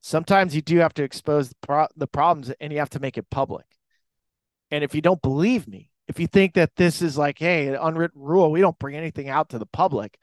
Sometimes 0.00 0.54
you 0.54 0.62
do 0.62 0.78
have 0.78 0.94
to 0.94 1.02
expose 1.02 1.50
the, 1.50 1.56
pro- 1.60 1.88
the 1.96 2.06
problems 2.06 2.50
and 2.60 2.72
you 2.72 2.78
have 2.78 2.90
to 2.90 3.00
make 3.00 3.18
it 3.18 3.28
public. 3.30 3.66
And 4.70 4.82
if 4.84 4.94
you 4.94 5.00
don't 5.02 5.20
believe 5.20 5.68
me, 5.68 5.90
if 6.08 6.18
you 6.18 6.26
think 6.26 6.54
that 6.54 6.76
this 6.76 7.02
is 7.02 7.18
like, 7.18 7.38
hey, 7.38 7.68
an 7.68 7.76
unwritten 7.80 8.20
rule, 8.20 8.50
we 8.50 8.60
don't 8.60 8.78
bring 8.78 8.96
anything 8.96 9.28
out 9.28 9.50
to 9.50 9.58
the 9.58 9.66
public, 9.66 10.18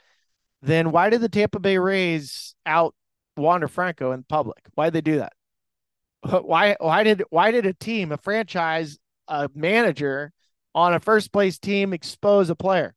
then 0.61 0.91
why 0.91 1.09
did 1.09 1.21
the 1.21 1.29
Tampa 1.29 1.59
Bay 1.59 1.77
Rays 1.77 2.55
out 2.65 2.95
Wander 3.35 3.67
Franco 3.67 4.11
in 4.11 4.23
public? 4.23 4.65
Why 4.73 4.87
did 4.87 4.93
they 4.93 5.11
do 5.11 5.17
that? 5.17 5.33
Why 6.43 6.75
why 6.79 7.03
did 7.03 7.23
why 7.29 7.51
did 7.51 7.67
a 7.67 7.73
team, 7.73 8.11
a 8.11 8.17
franchise, 8.17 8.97
a 9.27 9.49
manager 9.53 10.33
on 10.73 10.95
a 10.95 10.99
first 10.99 11.31
place 11.31 11.59
team 11.59 11.93
expose 11.93 12.49
a 12.49 12.55
player? 12.55 12.95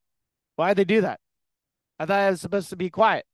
Why 0.57 0.69
did 0.69 0.79
they 0.79 0.95
do 0.95 1.01
that? 1.03 1.21
I 1.99 2.07
thought 2.07 2.27
it 2.27 2.31
was 2.31 2.41
supposed 2.41 2.71
to 2.71 2.77
be 2.77 2.89
quiet. 2.89 3.27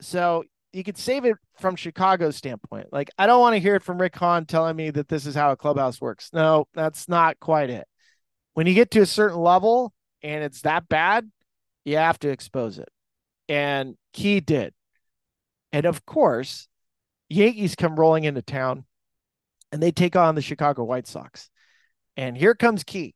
So 0.00 0.44
you 0.72 0.82
could 0.82 0.98
save 0.98 1.24
it 1.24 1.36
from 1.60 1.76
Chicago's 1.76 2.36
standpoint. 2.36 2.92
Like 2.92 3.10
I 3.18 3.26
don't 3.26 3.40
want 3.40 3.54
to 3.54 3.60
hear 3.60 3.74
it 3.74 3.82
from 3.82 4.00
Rick 4.00 4.16
Hahn 4.16 4.46
telling 4.46 4.76
me 4.76 4.90
that 4.90 5.08
this 5.08 5.26
is 5.26 5.34
how 5.34 5.50
a 5.50 5.56
clubhouse 5.56 6.00
works. 6.00 6.30
No, 6.32 6.66
that's 6.74 7.08
not 7.08 7.40
quite 7.40 7.70
it. 7.70 7.86
When 8.54 8.66
you 8.66 8.74
get 8.74 8.90
to 8.92 9.00
a 9.00 9.06
certain 9.06 9.38
level 9.38 9.92
and 10.22 10.42
it's 10.42 10.62
that 10.62 10.88
bad, 10.88 11.30
you 11.84 11.96
have 11.96 12.18
to 12.20 12.28
expose 12.28 12.78
it. 12.78 12.88
And 13.48 13.96
Key 14.12 14.40
did. 14.40 14.74
And 15.72 15.86
of 15.86 16.04
course, 16.06 16.68
Yankees 17.28 17.74
come 17.74 17.96
rolling 17.96 18.24
into 18.24 18.42
town 18.42 18.84
and 19.72 19.82
they 19.82 19.92
take 19.92 20.16
on 20.16 20.34
the 20.34 20.42
Chicago 20.42 20.84
White 20.84 21.06
Sox. 21.06 21.50
And 22.16 22.36
here 22.36 22.54
comes 22.54 22.84
Key. 22.84 23.14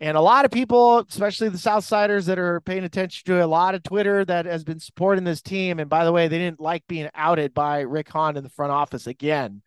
And 0.00 0.16
a 0.16 0.20
lot 0.22 0.46
of 0.46 0.50
people, 0.50 1.00
especially 1.00 1.50
the 1.50 1.58
Southsiders 1.58 2.24
that 2.24 2.38
are 2.38 2.62
paying 2.62 2.84
attention 2.84 3.22
to 3.26 3.44
a 3.44 3.46
lot 3.46 3.74
of 3.74 3.82
Twitter 3.82 4.24
that 4.24 4.46
has 4.46 4.64
been 4.64 4.80
supporting 4.80 5.24
this 5.24 5.42
team. 5.42 5.78
And 5.78 5.90
by 5.90 6.06
the 6.06 6.12
way, 6.12 6.26
they 6.26 6.38
didn't 6.38 6.60
like 6.60 6.86
being 6.86 7.10
outed 7.14 7.52
by 7.52 7.80
Rick 7.80 8.08
Hahn 8.08 8.38
in 8.38 8.42
the 8.42 8.48
front 8.48 8.72
office 8.72 9.06
again. 9.06 9.60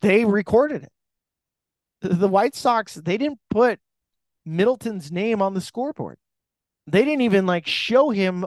They 0.00 0.24
recorded 0.24 0.84
it. 0.84 0.92
The 2.18 2.28
White 2.28 2.54
Sox, 2.54 2.94
they 2.94 3.16
didn't 3.16 3.40
put 3.50 3.80
Middleton's 4.44 5.10
name 5.10 5.42
on 5.42 5.54
the 5.54 5.60
scoreboard. 5.60 6.18
They 6.86 7.04
didn't 7.04 7.22
even 7.22 7.46
like 7.46 7.66
show 7.66 8.10
him 8.10 8.44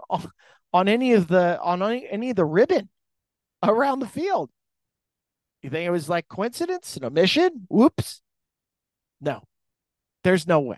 on 0.73 0.87
any 0.87 1.13
of 1.13 1.27
the 1.27 1.59
on 1.61 1.81
any 1.81 2.29
of 2.29 2.35
the 2.35 2.43
ribbon 2.45 2.89
around 3.63 3.99
the 3.99 4.07
field. 4.07 4.49
You 5.61 5.69
think 5.69 5.87
it 5.87 5.91
was 5.91 6.09
like 6.09 6.27
coincidence, 6.27 6.97
an 6.97 7.05
omission? 7.05 7.65
Whoops. 7.69 8.21
No, 9.21 9.43
there's 10.25 10.47
no 10.47 10.59
way. 10.59 10.77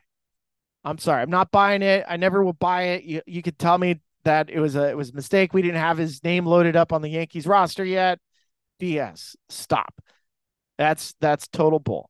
I'm 0.84 0.98
sorry. 1.00 1.24
I'm 1.24 1.30
not 1.30 1.52
buying 1.52 1.82
it. 1.82 2.06
I 2.08 2.18
never 2.18 2.44
will 2.44 2.54
buy 2.54 2.84
it. 2.84 3.04
You, 3.04 3.22
you 3.26 3.42
could 3.42 3.58
tell 3.58 3.78
me 3.78 4.00
that 4.24 4.50
it 4.50 4.60
was 4.60 4.76
a 4.76 4.90
it 4.90 4.98
was 4.98 5.10
a 5.10 5.14
mistake. 5.14 5.54
We 5.54 5.62
didn't 5.62 5.80
have 5.80 5.98
his 5.98 6.24
name 6.24 6.46
loaded 6.46 6.76
up 6.76 6.94
on 6.94 7.02
the 7.02 7.10
Yankees 7.10 7.48
roster 7.48 7.84
yet. 7.84 8.20
BS. 8.80 9.36
Stop. 9.50 10.02
That's 10.78 11.16
that's 11.20 11.48
total 11.48 11.80
bull. 11.80 12.10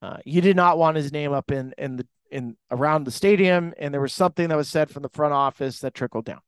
Uh, 0.00 0.18
you 0.24 0.40
did 0.40 0.54
not 0.54 0.78
want 0.78 0.96
his 0.96 1.12
name 1.12 1.32
up 1.32 1.50
in 1.50 1.74
in 1.76 1.96
the 1.96 2.06
in 2.30 2.56
around 2.70 3.04
the 3.04 3.10
stadium, 3.10 3.74
and 3.78 3.92
there 3.92 4.00
was 4.00 4.12
something 4.12 4.48
that 4.48 4.56
was 4.56 4.68
said 4.68 4.90
from 4.90 5.02
the 5.02 5.08
front 5.08 5.32
office 5.34 5.80
that 5.80 5.94
trickled 5.94 6.24
down 6.24 6.40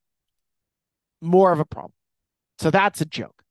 more 1.21 1.53
of 1.53 1.61
a 1.61 1.65
problem. 1.65 1.93
So 2.59 2.71
that's 2.71 3.01
a 3.01 3.07
joke. 3.07 3.43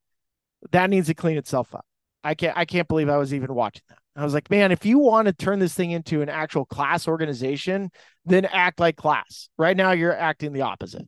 That 0.71 0.89
needs 0.89 1.07
to 1.07 1.13
clean 1.13 1.37
itself 1.37 1.73
up. 1.75 1.85
I 2.23 2.35
can't 2.35 2.57
I 2.57 2.65
can't 2.65 2.87
believe 2.87 3.09
I 3.09 3.17
was 3.17 3.33
even 3.33 3.53
watching 3.53 3.83
that. 3.89 3.99
I 4.17 4.23
was 4.23 4.33
like, 4.33 4.49
man, 4.49 4.71
if 4.71 4.85
you 4.85 4.99
want 4.99 5.27
to 5.27 5.33
turn 5.33 5.59
this 5.59 5.73
thing 5.73 5.91
into 5.91 6.21
an 6.21 6.29
actual 6.29 6.65
class 6.65 7.07
organization, 7.07 7.91
then 8.25 8.45
act 8.45 8.79
like 8.79 8.95
class. 8.95 9.49
Right 9.57 9.77
now, 9.77 9.91
you're 9.91 10.15
acting 10.15 10.53
the 10.53 10.61
opposite. 10.61 11.07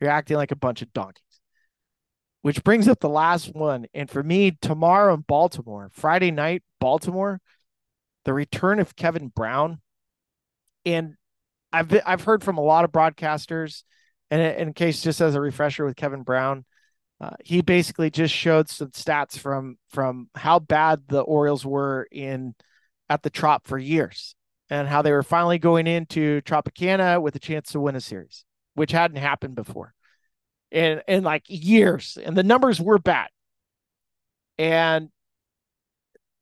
You're 0.00 0.10
acting 0.10 0.36
like 0.36 0.52
a 0.52 0.56
bunch 0.56 0.82
of 0.82 0.92
donkeys. 0.92 1.22
Which 2.42 2.62
brings 2.62 2.86
up 2.86 3.00
the 3.00 3.08
last 3.08 3.54
one. 3.54 3.86
And 3.92 4.08
for 4.08 4.22
me, 4.22 4.56
tomorrow 4.60 5.14
in 5.14 5.24
Baltimore, 5.26 5.90
Friday 5.92 6.30
night, 6.30 6.62
Baltimore, 6.80 7.40
the 8.24 8.32
return 8.32 8.78
of 8.78 8.94
Kevin 8.94 9.28
Brown. 9.28 9.80
And 10.84 11.14
I've 11.72 11.92
I've 12.06 12.22
heard 12.22 12.44
from 12.44 12.58
a 12.58 12.62
lot 12.62 12.84
of 12.84 12.92
broadcasters 12.92 13.82
and 14.30 14.42
in 14.42 14.72
case, 14.72 15.02
just 15.02 15.20
as 15.20 15.34
a 15.34 15.40
refresher 15.40 15.84
with 15.84 15.96
Kevin 15.96 16.22
Brown, 16.22 16.64
uh, 17.20 17.30
he 17.44 17.62
basically 17.62 18.10
just 18.10 18.34
showed 18.34 18.68
some 18.68 18.90
stats 18.90 19.38
from 19.38 19.78
from 19.88 20.28
how 20.34 20.58
bad 20.58 21.02
the 21.08 21.20
Orioles 21.20 21.64
were 21.64 22.06
in 22.12 22.54
at 23.08 23.22
the 23.22 23.30
Trop 23.30 23.66
for 23.66 23.78
years 23.78 24.34
and 24.68 24.88
how 24.88 25.02
they 25.02 25.12
were 25.12 25.22
finally 25.22 25.58
going 25.58 25.86
into 25.86 26.42
Tropicana 26.42 27.20
with 27.22 27.34
a 27.36 27.38
chance 27.40 27.72
to 27.72 27.80
win 27.80 27.96
a 27.96 28.00
series, 28.00 28.44
which 28.74 28.92
hadn't 28.92 29.18
happened 29.18 29.54
before 29.54 29.94
in 30.70 31.00
in 31.08 31.24
like 31.24 31.44
years. 31.46 32.18
And 32.22 32.36
the 32.36 32.42
numbers 32.42 32.80
were 32.80 32.98
bad. 32.98 33.28
And 34.58 35.10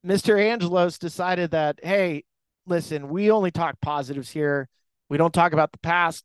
Mr. 0.05 0.39
Angelos 0.39 0.99
decided 0.99 1.53
that, 1.53 1.79
hey, 1.83 2.25
listen, 2.67 3.09
we 3.09 3.31
only 3.31 3.51
talk 3.51 3.81
positives 3.81 4.31
here. 4.31 4.69
We 5.09 5.19
don't 5.19 5.35
talk 5.35 5.53
about 5.53 5.73
the 5.73 5.79
past. 5.79 6.25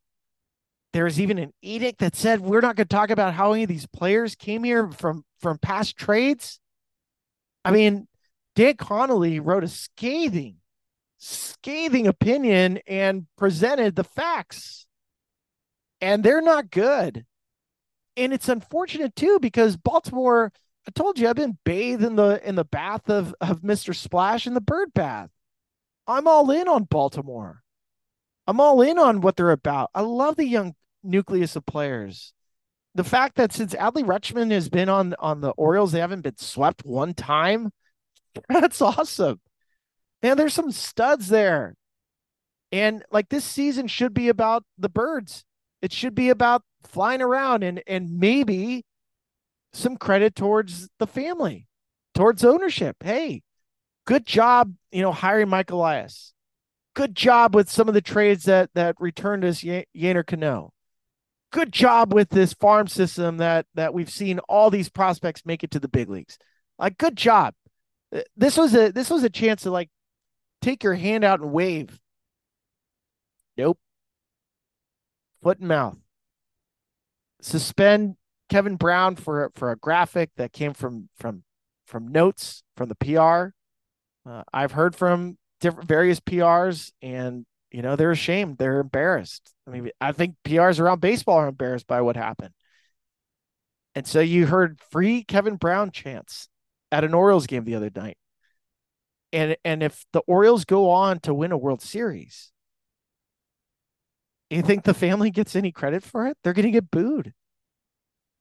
There's 0.92 1.20
even 1.20 1.38
an 1.38 1.54
edict 1.62 2.00
that 2.00 2.16
said 2.16 2.42
we're 2.42 2.62
not 2.62 2.76
going 2.76 2.88
to 2.88 2.96
talk 2.96 3.12
about 3.12 3.34
how 3.34 3.54
any 3.54 3.64
of 3.64 3.70
these 3.70 3.86
players 3.86 4.36
came 4.36 4.64
here 4.64 4.90
from 4.92 5.24
from 5.40 5.58
past 5.60 5.96
trades. 5.96 6.60
I 7.64 7.72
mean, 7.72 8.08
Dan 8.56 8.76
Connolly 8.76 9.40
wrote 9.40 9.64
a 9.64 9.68
scathing, 9.68 10.58
scathing 11.18 12.08
opinion 12.08 12.80
and 12.88 13.28
presented 13.38 13.96
the 13.96 14.04
facts. 14.04 14.88
And 16.02 16.24
they're 16.24 16.42
not 16.42 16.72
good. 16.72 17.26
And 18.18 18.34
it's 18.34 18.50
unfortunate 18.50 19.16
too, 19.16 19.40
because 19.40 19.78
Baltimore, 19.78 20.52
I 20.88 20.92
told 20.92 21.20
you 21.20 21.30
I've 21.30 21.36
been 21.36 21.58
bathed 21.64 22.04
in 22.04 22.16
the 22.16 22.42
in 22.48 22.56
the 22.56 22.66
bath 22.66 23.10
of, 23.10 23.36
of 23.40 23.62
Mr. 23.62 23.96
Splash 23.96 24.48
in 24.48 24.56
the 24.56 24.62
bird 24.62 24.94
bath. 24.94 25.30
I'm 26.08 26.28
all 26.28 26.50
in 26.50 26.68
on 26.68 26.86
Baltimore. 26.86 27.62
I'm 28.48 28.60
all 28.60 28.82
in 28.82 28.98
on 28.98 29.22
what 29.22 29.36
they're 29.36 29.52
about. 29.52 29.92
I 29.94 30.02
love 30.02 30.36
the 30.36 30.48
young 30.48 30.74
nucleus 31.04 31.56
of 31.56 31.66
players. 31.66 32.34
The 32.96 33.04
fact 33.04 33.36
that 33.36 33.54
since 33.54 33.74
Adley 33.76 34.04
Rutschman 34.04 34.52
has 34.52 34.70
been 34.70 34.90
on 34.90 35.16
on 35.20 35.42
the 35.42 35.52
Orioles, 35.52 35.92
they 35.92 36.00
haven't 36.00 36.22
been 36.22 36.38
swept 36.38 36.84
one 36.86 37.14
time. 37.14 37.72
That's 38.50 38.82
awesome. 38.82 39.40
Man, 40.22 40.38
there's 40.38 40.54
some 40.54 40.72
studs 40.72 41.30
there. 41.30 41.76
And 42.72 43.04
like 43.12 43.30
this 43.30 43.46
season 43.46 43.88
should 43.88 44.14
be 44.14 44.30
about 44.30 44.64
the 44.78 44.90
birds. 44.90 45.44
It 45.82 45.94
should 45.94 46.14
be 46.14 46.30
about 46.30 46.64
flying 46.84 47.22
around 47.22 47.64
and 47.64 47.82
and 47.88 48.20
maybe 48.20 48.86
some 49.74 49.98
credit 49.98 50.36
towards 50.36 50.90
the 51.00 51.08
family, 51.08 51.68
towards 52.14 52.44
ownership. 52.44 52.98
Hey, 53.02 53.44
good 54.06 54.26
job, 54.26 54.74
you 54.92 55.02
know, 55.02 55.12
hiring 55.12 55.50
Mike 55.50 55.72
Elias. 55.72 56.34
Good 56.96 57.16
job 57.16 57.56
with 57.56 57.70
some 57.70 57.88
of 57.88 57.94
the 57.94 58.02
trades 58.02 58.44
that 58.46 58.72
that 58.74 58.96
returned 59.00 59.46
us 59.46 59.64
y- 59.64 59.86
Yennier 59.96 60.26
Cano. 60.26 60.74
Good 61.52 61.72
job 61.72 62.14
with 62.14 62.30
this 62.30 62.54
farm 62.54 62.88
system 62.88 63.38
that 63.38 63.66
that 63.74 63.94
we've 63.94 64.10
seen 64.10 64.40
all 64.48 64.70
these 64.70 64.90
prospects 64.90 65.46
make 65.46 65.64
it 65.64 65.72
to 65.72 65.80
the 65.80 65.88
big 65.88 66.10
leagues. 66.10 66.38
Like 66.78 66.98
good 66.98 67.16
job. 67.16 67.56
This 68.36 68.58
was 68.58 68.76
a 68.76 68.92
this 68.92 69.10
was 69.10 69.24
a 69.24 69.30
chance 69.30 69.64
to 69.64 69.72
like 69.72 69.90
take 70.62 70.84
your 70.84 70.96
hand 70.96 71.24
out 71.24 71.40
and 71.40 71.52
wave. 71.52 72.00
Nope. 73.58 73.80
Foot 75.42 75.60
and 75.60 75.68
mouth. 75.68 75.98
Suspend 77.42 78.16
Kevin 78.50 78.76
Brown 78.76 79.16
for 79.16 79.52
for 79.56 79.72
a 79.72 79.78
graphic 79.78 80.32
that 80.38 80.54
came 80.54 80.74
from 80.74 81.10
from 81.18 81.44
from 81.88 82.08
notes 82.08 82.64
from 82.78 82.90
the 82.90 82.96
PR. 82.96 83.54
Uh, 84.30 84.44
I've 84.54 84.74
heard 84.74 84.96
from 84.96 85.38
different 85.60 85.88
various 85.88 86.20
PRs, 86.20 86.92
and 87.02 87.46
you 87.72 87.82
know 87.82 87.96
they're 87.96 88.12
ashamed, 88.12 88.58
they're 88.58 88.80
embarrassed. 88.80 89.54
I 89.68 89.72
mean, 89.72 89.92
I 90.02 90.12
think 90.12 90.36
PRs 90.44 90.80
around 90.80 91.02
baseball 91.02 91.38
are 91.38 91.48
embarrassed 91.48 91.88
by 91.88 92.02
what 92.02 92.16
happened. 92.16 92.54
And 93.96 94.08
so 94.08 94.20
you 94.20 94.46
heard 94.48 94.80
free 94.92 95.24
Kevin 95.24 95.56
Brown 95.56 95.92
chants 95.92 96.48
at 96.92 97.04
an 97.04 97.14
Orioles 97.14 97.48
game 97.48 97.66
the 97.66 97.76
other 97.76 97.92
night. 97.96 98.18
And 99.32 99.56
and 99.64 99.84
if 99.84 100.06
the 100.14 100.22
Orioles 100.22 100.66
go 100.66 100.90
on 100.90 101.20
to 101.22 101.34
win 101.34 101.52
a 101.52 101.58
World 101.58 101.82
Series, 101.82 102.52
you 104.50 104.62
think 104.62 104.84
the 104.84 104.94
family 104.94 105.30
gets 105.30 105.56
any 105.56 105.72
credit 105.72 106.04
for 106.04 106.28
it? 106.28 106.38
They're 106.44 106.54
going 106.54 106.66
to 106.66 106.72
get 106.72 106.90
booed. 106.90 107.34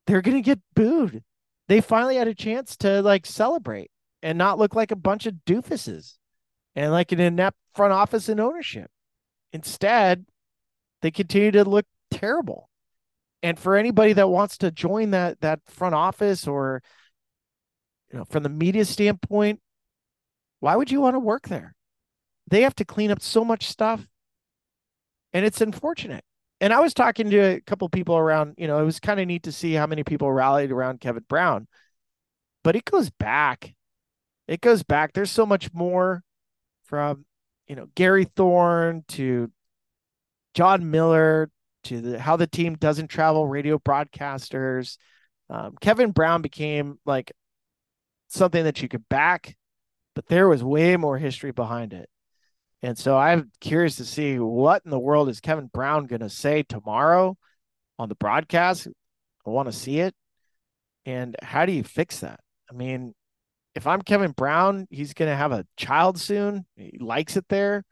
They're 0.07 0.21
going 0.21 0.37
to 0.37 0.41
get 0.41 0.59
booed. 0.75 1.23
They 1.67 1.81
finally 1.81 2.15
had 2.15 2.27
a 2.27 2.33
chance 2.33 2.75
to 2.77 3.01
like 3.03 3.27
celebrate 3.27 3.91
and 4.23 4.37
not 4.37 4.57
look 4.57 4.73
like 4.75 4.91
a 4.91 4.95
bunch 4.95 5.27
of 5.27 5.35
doofuses 5.45 6.17
and 6.75 6.91
like 6.91 7.11
an 7.11 7.19
inept 7.19 7.57
front 7.75 7.93
office 7.93 8.27
and 8.27 8.39
ownership. 8.39 8.89
Instead, 9.53 10.25
they 11.01 11.11
continue 11.11 11.51
to 11.51 11.63
look 11.63 11.85
terrible. 12.11 12.69
And 13.41 13.57
for 13.57 13.77
anybody 13.77 14.13
that 14.13 14.29
wants 14.29 14.57
to 14.59 14.71
join 14.71 15.11
that 15.11 15.41
that 15.41 15.61
front 15.67 15.95
office 15.95 16.47
or 16.47 16.81
you 18.11 18.19
know, 18.19 18.25
from 18.25 18.43
the 18.43 18.49
media 18.49 18.85
standpoint, 18.85 19.61
why 20.59 20.75
would 20.75 20.91
you 20.91 21.01
want 21.01 21.15
to 21.15 21.19
work 21.19 21.47
there? 21.47 21.75
They 22.49 22.61
have 22.63 22.75
to 22.75 22.85
clean 22.85 23.11
up 23.11 23.21
so 23.21 23.45
much 23.45 23.67
stuff. 23.67 24.07
And 25.31 25.45
it's 25.45 25.61
unfortunate. 25.61 26.23
And 26.59 26.73
I 26.73 26.79
was 26.79 26.93
talking 26.93 27.29
to 27.29 27.37
a 27.37 27.61
couple 27.61 27.87
people 27.87 28.17
around, 28.17 28.55
you 28.57 28.67
know, 28.67 28.79
it 28.79 28.85
was 28.85 28.99
kind 28.99 29.19
of 29.19 29.27
neat 29.27 29.43
to 29.43 29.51
see 29.51 29.73
how 29.73 29.87
many 29.87 30.03
people 30.03 30.31
rallied 30.31 30.71
around 30.71 30.99
Kevin 30.99 31.23
Brown. 31.29 31.67
But 32.63 32.75
it 32.75 32.83
goes 32.83 33.09
back. 33.09 33.73
It 34.47 34.59
goes 34.59 34.83
back. 34.83 35.13
There's 35.13 35.31
so 35.31 35.45
much 35.45 35.71
more 35.73 36.23
from, 36.83 37.25
you 37.69 37.75
know, 37.75 37.87
Gary 37.95 38.25
Thorne 38.25 39.03
to 39.09 39.49
Jon 40.55 40.89
Miller 40.89 41.49
to 41.83 42.01
the, 42.01 42.19
how 42.19 42.35
the 42.35 42.47
team 42.47 42.75
doesn't 42.75 43.07
travel 43.07 43.47
radio 43.47 43.77
broadcasters. 43.77 44.97
Um, 45.49 45.75
Kevin 45.79 46.11
Brown 46.11 46.41
became 46.41 46.99
like 47.05 47.31
something 48.27 48.63
that 48.63 48.81
you 48.81 48.89
could 48.89 49.07
back, 49.07 49.55
but 50.15 50.25
there 50.27 50.49
was 50.49 50.63
way 50.63 50.97
more 50.97 51.17
history 51.17 51.51
behind 51.51 51.93
it. 51.93 52.09
And 52.81 52.97
so 52.97 53.17
I'm 53.17 53.51
curious 53.61 53.97
to 53.97 54.05
see 54.05 54.39
what 54.39 54.81
in 54.83 54.91
the 54.91 54.99
world 54.99 55.29
is 55.29 55.39
Kevin 55.39 55.67
Brown 55.67 56.07
going 56.07 56.21
to 56.21 56.29
say 56.29 56.63
tomorrow 56.63 57.37
on 57.97 58.09
the 58.09 58.15
broadcast. 58.15 58.87
I 59.45 59.49
want 59.49 59.67
to 59.67 59.77
see 59.77 59.99
it. 59.99 60.15
And 61.05 61.35
how 61.41 61.65
do 61.65 61.71
you 61.71 61.83
fix 61.83 62.19
that? 62.19 62.39
I 62.69 62.73
mean, 62.73 63.13
if 63.79 63.87
I'm 63.87 64.01
Kevin 64.01 64.31
Brown, 64.31 64.87
he's 64.89 65.13
going 65.13 65.31
to 65.31 65.37
have 65.37 65.53
a 65.53 65.65
child 65.77 66.19
soon. 66.19 66.65
He 66.75 66.97
likes 66.99 67.37
it 67.37 67.45
there. 67.47 67.85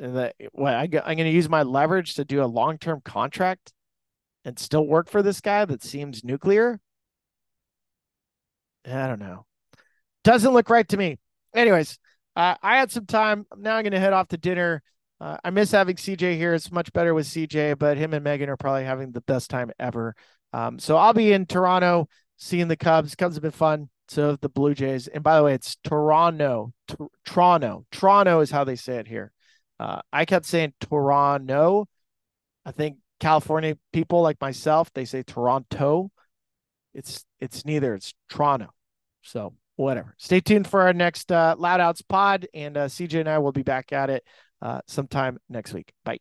And 0.00 0.16
that, 0.16 0.34
what 0.50 0.74
I, 0.74 0.82
I'm 0.82 0.88
going 0.88 1.18
to 1.18 1.30
use 1.30 1.48
my 1.48 1.62
leverage 1.62 2.14
to 2.14 2.24
do 2.24 2.42
a 2.42 2.44
long 2.44 2.76
term 2.76 3.00
contract 3.04 3.72
and 4.44 4.58
still 4.58 4.84
work 4.84 5.08
for 5.08 5.22
this 5.22 5.40
guy 5.40 5.64
that 5.64 5.84
seems 5.84 6.24
nuclear. 6.24 6.80
I 8.84 9.06
don't 9.06 9.20
know. 9.20 9.46
Doesn't 10.24 10.52
look 10.52 10.68
right 10.68 10.88
to 10.88 10.96
me. 10.96 11.18
Anyways, 11.54 11.96
uh, 12.34 12.56
I 12.60 12.78
had 12.78 12.90
some 12.90 13.06
time. 13.06 13.46
Now 13.56 13.76
I'm 13.76 13.84
going 13.84 13.92
to 13.92 14.00
head 14.00 14.12
off 14.12 14.26
to 14.28 14.38
dinner. 14.38 14.82
Uh, 15.20 15.36
I 15.44 15.50
miss 15.50 15.70
having 15.70 15.94
CJ 15.94 16.34
here. 16.34 16.52
It's 16.52 16.72
much 16.72 16.92
better 16.92 17.14
with 17.14 17.28
CJ, 17.28 17.78
but 17.78 17.96
him 17.96 18.12
and 18.12 18.24
Megan 18.24 18.48
are 18.48 18.56
probably 18.56 18.84
having 18.84 19.12
the 19.12 19.20
best 19.20 19.50
time 19.50 19.70
ever. 19.78 20.16
Um, 20.52 20.80
so 20.80 20.96
I'll 20.96 21.12
be 21.12 21.32
in 21.32 21.46
Toronto 21.46 22.08
seeing 22.38 22.66
the 22.66 22.76
Cubs. 22.76 23.14
Cubs 23.14 23.36
have 23.36 23.42
been 23.42 23.52
fun. 23.52 23.88
So 24.10 24.34
the 24.34 24.48
Blue 24.48 24.74
Jays. 24.74 25.06
And 25.06 25.22
by 25.22 25.36
the 25.36 25.44
way, 25.44 25.54
it's 25.54 25.76
Toronto. 25.84 26.72
Toronto. 27.24 27.86
Toronto 27.92 28.40
is 28.40 28.50
how 28.50 28.64
they 28.64 28.74
say 28.74 28.96
it 28.96 29.06
here. 29.06 29.30
Uh, 29.78 30.00
I 30.12 30.24
kept 30.24 30.46
saying 30.46 30.74
Toronto. 30.80 31.86
I 32.66 32.72
think 32.72 32.96
California 33.20 33.78
people 33.92 34.20
like 34.20 34.40
myself, 34.40 34.92
they 34.94 35.04
say 35.04 35.22
Toronto. 35.22 36.10
It's 36.92 37.24
it's 37.38 37.64
neither. 37.64 37.94
It's 37.94 38.12
Toronto. 38.28 38.70
So 39.22 39.54
whatever. 39.76 40.16
Stay 40.18 40.40
tuned 40.40 40.66
for 40.66 40.80
our 40.80 40.92
next 40.92 41.30
uh, 41.30 41.54
Loud 41.56 41.80
Outs 41.80 42.02
pod, 42.02 42.48
and 42.52 42.76
uh, 42.76 42.86
CJ 42.86 43.20
and 43.20 43.28
I 43.28 43.38
will 43.38 43.52
be 43.52 43.62
back 43.62 43.92
at 43.92 44.10
it 44.10 44.24
uh, 44.60 44.80
sometime 44.88 45.38
next 45.48 45.72
week. 45.72 45.92
Bye. 46.04 46.18